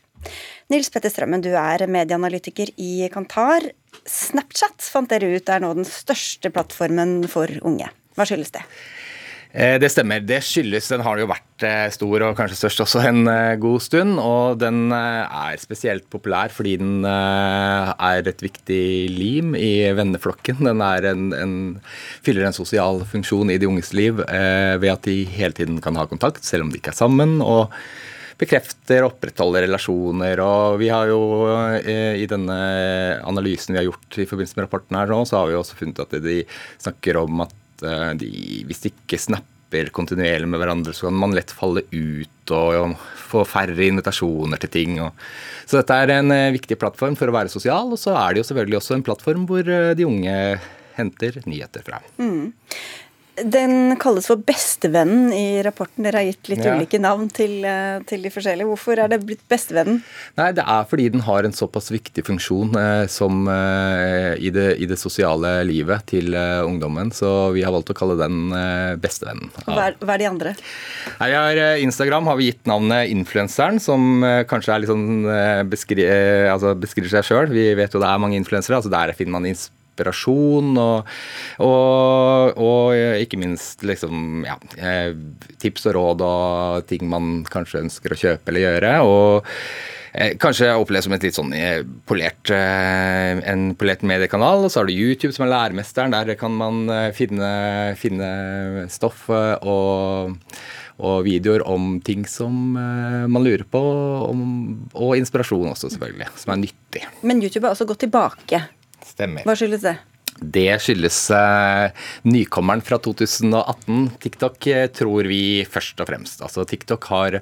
[0.70, 3.66] Nils Petter Strømmen, du er medieanalytiker i Kantar.
[4.06, 7.90] Snapchat fant dere ut er nå den største plattformen for unge.
[8.14, 8.62] Hva skyldes det?
[9.56, 10.20] Eh, det stemmer.
[10.20, 13.80] Det skyldes Den har jo vært eh, stor og kanskje størst også en eh, god
[13.80, 14.18] stund.
[14.20, 18.82] Og den er spesielt populær fordi den er et viktig
[19.14, 20.60] lim i venneflokken.
[20.68, 21.56] Den en, en,
[22.26, 26.04] fyller en sosial funksjon i de unges liv ved at de hele tiden kan ha
[26.08, 27.40] kontakt, selv om de ikke er sammen.
[27.40, 27.72] og
[28.36, 30.40] bekrefter og opprettholder relasjoner.
[30.44, 31.20] og Vi har jo
[31.80, 32.56] i denne
[33.24, 36.02] analysen vi har gjort i forbindelse med rapporten her nå, så har vi også funnet
[36.04, 36.42] at de
[36.76, 37.54] snakker om at
[37.84, 38.30] Eh, de,
[38.68, 42.94] hvis de ikke snapper kontinuerlig med hverandre, så kan man lett falle ut og, og
[43.26, 45.00] få færre invitasjoner til ting.
[45.02, 45.26] Og.
[45.66, 48.44] Så dette er en uh, viktig plattform for å være sosial, og så er det
[48.44, 50.36] jo selvfølgelig også en plattform hvor uh, de unge
[50.96, 52.00] henter nyheter fra.
[52.22, 52.54] Mm.
[53.36, 56.06] Den kalles for bestevennen i rapporten.
[56.06, 56.72] Dere har gitt litt ja.
[56.72, 58.68] ulike navn til, eh, til, de forskjellige.
[58.70, 59.98] Hvorfor er det blitt bestevennen?
[60.40, 64.66] Nei, Det er fordi den har en såpass viktig funksjon eh, som eh, i, det,
[64.80, 67.12] i, det, sosiale livet til eh, ungdommen.
[67.12, 69.52] Så vi har valgt å kalle den eh, bestevennen.
[69.66, 70.56] Hva er, hva er, de andre?
[71.20, 75.08] Nei, har, eh, Instagram har vi gitt navnet Influenseren, som kanskje er litt sånn
[75.68, 76.04] beskri
[76.48, 77.52] altså beskriver seg sjøl.
[77.52, 78.80] Vi vet jo det er mange influensere.
[78.80, 81.10] altså Der finner man inspirasjon inspirasjon og,
[81.64, 85.16] og, og ikke minst liksom, ja, eh,
[85.62, 88.94] tips og råd og ting man kanskje ønsker å kjøpe eller gjøre.
[89.06, 89.46] og
[90.12, 94.66] eh, Kanskje oppleves som et litt sånn eh, polert, en polert mediekanal.
[94.66, 96.12] Og så har du YouTube som er læremesteren.
[96.12, 96.86] Der kan man
[97.16, 100.36] finne, finne stoff og,
[100.96, 103.82] og, videoer om ting som man lurer på.
[104.28, 104.40] Om,
[104.94, 106.32] og inspirasjon også, selvfølgelig.
[106.40, 107.04] Som er nyttig.
[107.24, 108.66] Men YouTube har også gått tilbake
[109.06, 109.46] Stemmer.
[109.46, 109.96] Hva skyldes det?
[110.36, 111.94] Det skyldes eh,
[112.28, 116.42] nykommeren fra 2018, TikTok, eh, tror vi først og fremst.
[116.44, 117.38] Altså TikTok har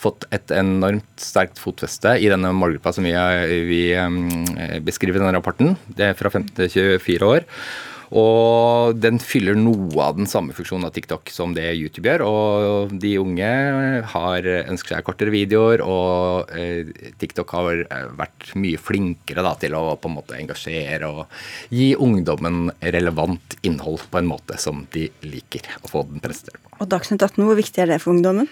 [0.00, 3.12] fått et enormt sterkt fotfeste i denne målgruppa som vi,
[3.68, 4.24] vi um,
[4.86, 5.76] beskriver i denne rapporten.
[5.92, 7.48] Det er fra 15 til 24 år.
[8.16, 12.24] Og den fyller noe av den samme funksjonen av TikTok som det YouTube gjør.
[12.24, 13.50] Og de unge
[14.12, 16.88] har ønsker seg kortere videoer, og eh,
[17.20, 17.82] TikTok har
[18.18, 24.08] vært mye flinkere da, til å på en måte engasjere og gi ungdommen relevant innhold
[24.08, 26.78] på en måte som de liker å få den presentert på.
[26.78, 28.48] Og Dagsnytt 18, hvor viktig er det for ungdommen?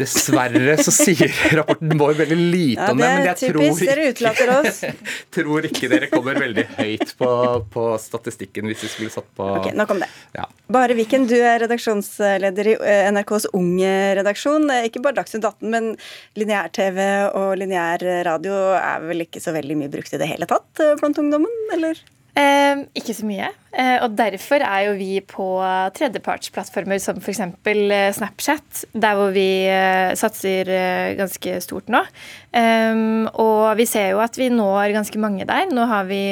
[0.00, 3.08] Dessverre så sier rapporten vår veldig lite om det.
[3.08, 4.52] Men jeg typisk, dere utelater
[5.36, 7.28] tror ikke dere kommer veldig høyt på,
[7.74, 10.08] på, statistikken hvis vi skulle satt på Ok, Nok om det.
[10.38, 10.46] Ja.
[10.72, 14.64] Bare Viken, du er redaksjonsleder i eh, NRKs Unge redaksjon.
[14.72, 15.92] Eh, ikke bare Dagsnytt 18, men
[16.40, 17.02] lineær-TV
[17.36, 20.96] og lineær radio er vel ikke så veldig mye brukt i det hele tatt eh,
[21.00, 22.00] blant ungdommen, eller?
[22.32, 23.50] Eh, ikke så mye.
[23.72, 25.46] Eh, og derfor er jo vi på
[25.96, 27.40] tredjepartsplattformer som f.eks.
[27.68, 32.00] Eh, Snapchat, der hvor vi eh, satser eh, ganske stort nå.
[32.52, 35.68] Um, og vi ser jo at vi når ganske mange der.
[35.72, 36.22] Nå har vi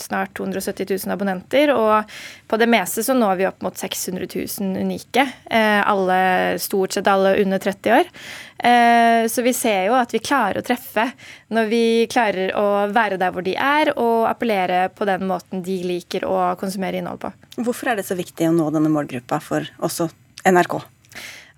[0.00, 2.08] snart 270 000 abonnenter, og
[2.48, 5.24] på det meste så når vi opp mot 600 000 unike.
[5.48, 6.20] Eh, alle,
[6.60, 8.12] stort sett alle under 30 år.
[8.58, 11.08] Eh, så vi ser jo at vi klarer å treffe
[11.52, 15.80] når vi klarer å være der hvor de er, og appellere på den måten de
[15.86, 17.32] liker å konsumere innhold på.
[17.58, 20.08] Hvorfor er det så viktig å nå denne målgruppa for også
[20.46, 20.80] NRK?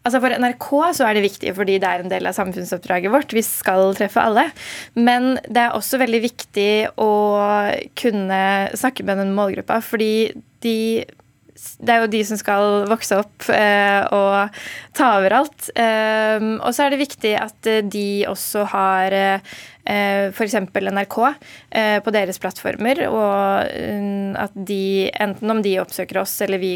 [0.07, 3.33] Altså For NRK så er det viktig fordi det er en del av samfunnsoppdraget vårt.
[3.35, 4.45] Vi skal treffe alle.
[4.95, 6.71] Men det er også veldig viktig
[7.03, 7.13] å
[7.99, 8.41] kunne
[8.79, 10.31] snakke med den målgruppa, fordi
[10.63, 11.03] de
[11.57, 14.59] det er jo de som skal vokse opp eh, og
[14.97, 15.71] ta over alt.
[15.73, 20.57] Eh, og så er det viktig at de også har eh, Eh, f.eks.
[20.57, 21.17] NRK
[21.71, 26.73] eh, på deres plattformer, og mm, at de, enten om de oppsøker oss eller vi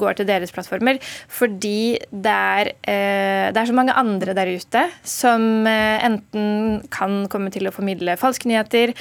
[0.00, 4.86] går til deres plattformer, fordi det er, eh, det er så mange andre der ute
[5.06, 8.92] som enten kan komme til å formidle falske nyheter,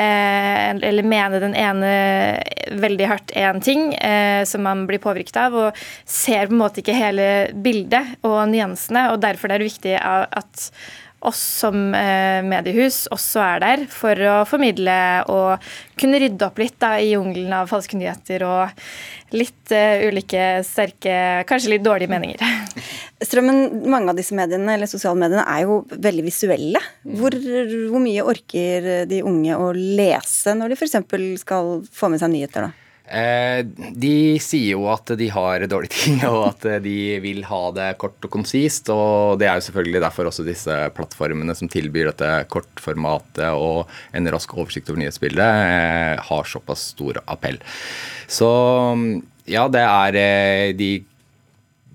[0.00, 1.90] eller mene den ene
[2.80, 3.90] veldig hardt én ting
[4.48, 7.28] som man blir påvirket av, og ser på en måte ikke hele
[7.64, 10.70] bildet og nyansene, og derfor er det viktig at
[11.20, 14.96] oss som eh, mediehus også er der for å formidle
[15.28, 18.84] og kunne rydde opp litt da, i jungelen av falske nyheter og
[19.36, 21.12] litt uh, ulike sterke,
[21.46, 22.40] kanskje litt dårlige meninger.
[23.28, 26.82] Strømmen, Mange av disse mediene eller sosiale mediene er jo veldig visuelle.
[27.04, 27.36] Hvor,
[27.92, 30.98] hvor mye orker de unge å lese når de f.eks.
[31.44, 32.70] skal få med seg nyheter?
[32.70, 32.89] da?
[33.10, 37.88] Eh, de sier jo at de har dårlige ting, og at de vil ha det
[38.00, 38.90] kort og konsist.
[38.94, 44.30] Og det er jo selvfølgelig derfor også disse plattformene som tilbyr dette kortformatet og en
[44.30, 47.58] rask oversikt over nyhetsbildet, eh, har såpass stor appell.
[48.30, 48.50] Så
[49.50, 50.92] ja, det er eh, de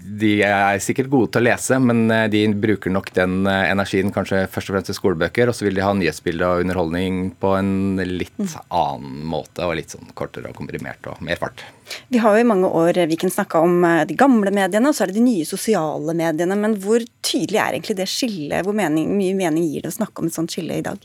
[0.06, 4.12] de er sikkert gode til å lese, men eh, de bruker nok den eh, energien
[4.14, 5.50] kanskje først og fremst til skolebøker.
[5.50, 8.54] Og så vil de ha nyhetsbilde og underholdning på en litt mm.
[8.70, 11.66] annen måte, og litt sånn kortere og komprimert og mer fart.
[12.14, 14.98] Vi har jo i mange år vi kan snakke om eh, de gamle mediene, og
[14.98, 16.60] så er det de nye sosiale mediene.
[16.60, 18.62] Men hvor tydelig er egentlig det skillet?
[18.66, 21.02] Hvor mening, mye mening gir det å snakke om et sånt skille i dag?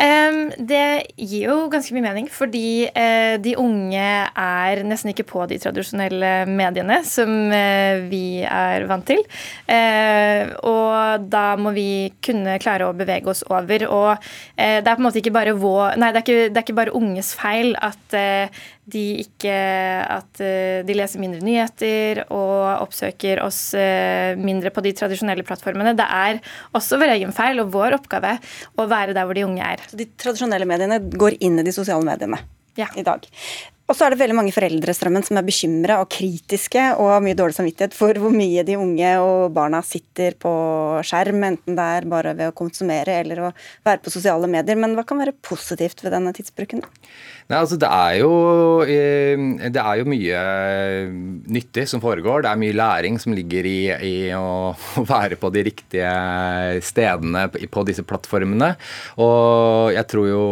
[0.00, 0.84] Det
[1.16, 6.30] gir jo ganske mye mening, fordi eh, de unge er nesten ikke på de tradisjonelle
[6.48, 9.20] mediene som eh, vi er vant til.
[9.68, 13.86] Eh, og da må vi kunne klare å bevege oss over.
[13.90, 16.66] Og det er på en måte ikke bare vår Nei, det er ikke, det er
[16.66, 18.16] ikke bare unges feil at
[18.92, 19.54] de ikke
[20.10, 20.40] At
[20.86, 23.60] de leser mindre nyheter og oppsøker oss
[24.40, 25.96] mindre på de tradisjonelle plattformene.
[25.98, 26.40] Det er
[26.76, 28.36] også vår egen feil og vår oppgave
[28.76, 29.82] å være der hvor de unge er.
[29.90, 32.40] Så de tradisjonelle mediene går inn i de sosiale mediene
[32.78, 32.88] ja.
[32.96, 33.26] i dag.
[33.90, 37.34] Og så er det veldig mange foreldrestrømmen som er bekymra og kritiske og har mye
[37.34, 40.52] dårlig samvittighet for hvor mye de unge og barna sitter på
[41.06, 43.50] skjerm, enten det er bare ved å konsumere eller å
[43.86, 44.78] være på sosiale medier.
[44.78, 46.84] Men hva kan være positivt ved denne tidsbruken?
[47.48, 48.30] Nei, altså det er, jo,
[48.84, 49.40] eh,
[49.72, 50.40] det er jo mye
[51.50, 52.44] nyttig som foregår.
[52.44, 54.72] Det er mye læring som ligger i, i å
[55.12, 56.12] være på de riktige
[56.84, 58.72] stedene på disse plattformene.
[59.22, 60.44] Og jeg tror jo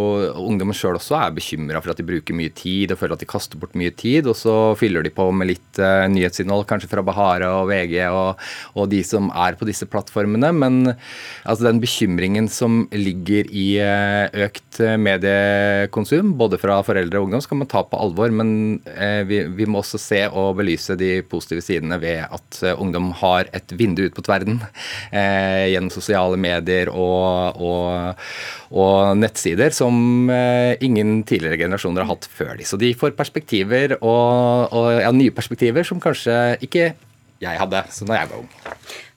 [0.48, 3.30] ungdommen sjøl også er bekymra for at de bruker mye tid og føler at de
[3.30, 4.26] kaster bort mye tid.
[4.30, 8.42] Og så fyller de på med litt uh, nyhetsinnhold, kanskje fra Bahare og VG og,
[8.74, 10.50] og, de som er på disse plattformene.
[10.56, 17.42] Men altså, den bekymringen som ligger i uh, økt mediekonsum, både fra foreldre og ungdom
[17.44, 18.50] skal man ta på alvor, men
[18.90, 23.10] eh, vi, vi, må også se og belyse de positive sidene ved at eh, ungdom
[23.20, 24.60] har et vindu ut mot verden
[25.18, 28.24] eh, gjennom sosiale medier og, og,
[28.72, 29.96] og nettsider som
[30.28, 32.66] ingen tidligere generasjoner har hatt før de.
[32.68, 36.92] Så de får perspektiver og, og ja, nye perspektiver som kanskje ikke
[37.38, 38.48] jeg hadde så når jeg var ung.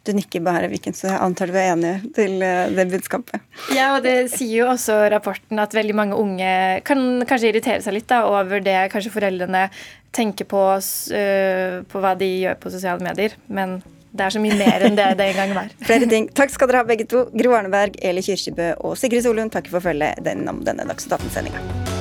[0.01, 3.43] Du nikker bare, Viken, så jeg antar du er enig til eh, det budskapet.
[3.75, 7.99] Ja, og det sier jo også rapporten at veldig mange unge kan kanskje irritere seg
[7.99, 9.67] litt da, over det kanskje foreldrene
[10.11, 13.37] tenker på, uh, på hva de gjør på sosiale medier.
[13.47, 13.77] Men
[14.11, 15.71] det er så mye mer enn det det en gang var.
[15.87, 16.27] Flere ting.
[16.35, 17.27] Takk skal dere ha begge to.
[17.37, 22.00] Gro Arneberg, Eli Kyrkjebø og Sigrid Solund takk for følget gjennom denne Dagsnytt 18-sendinga.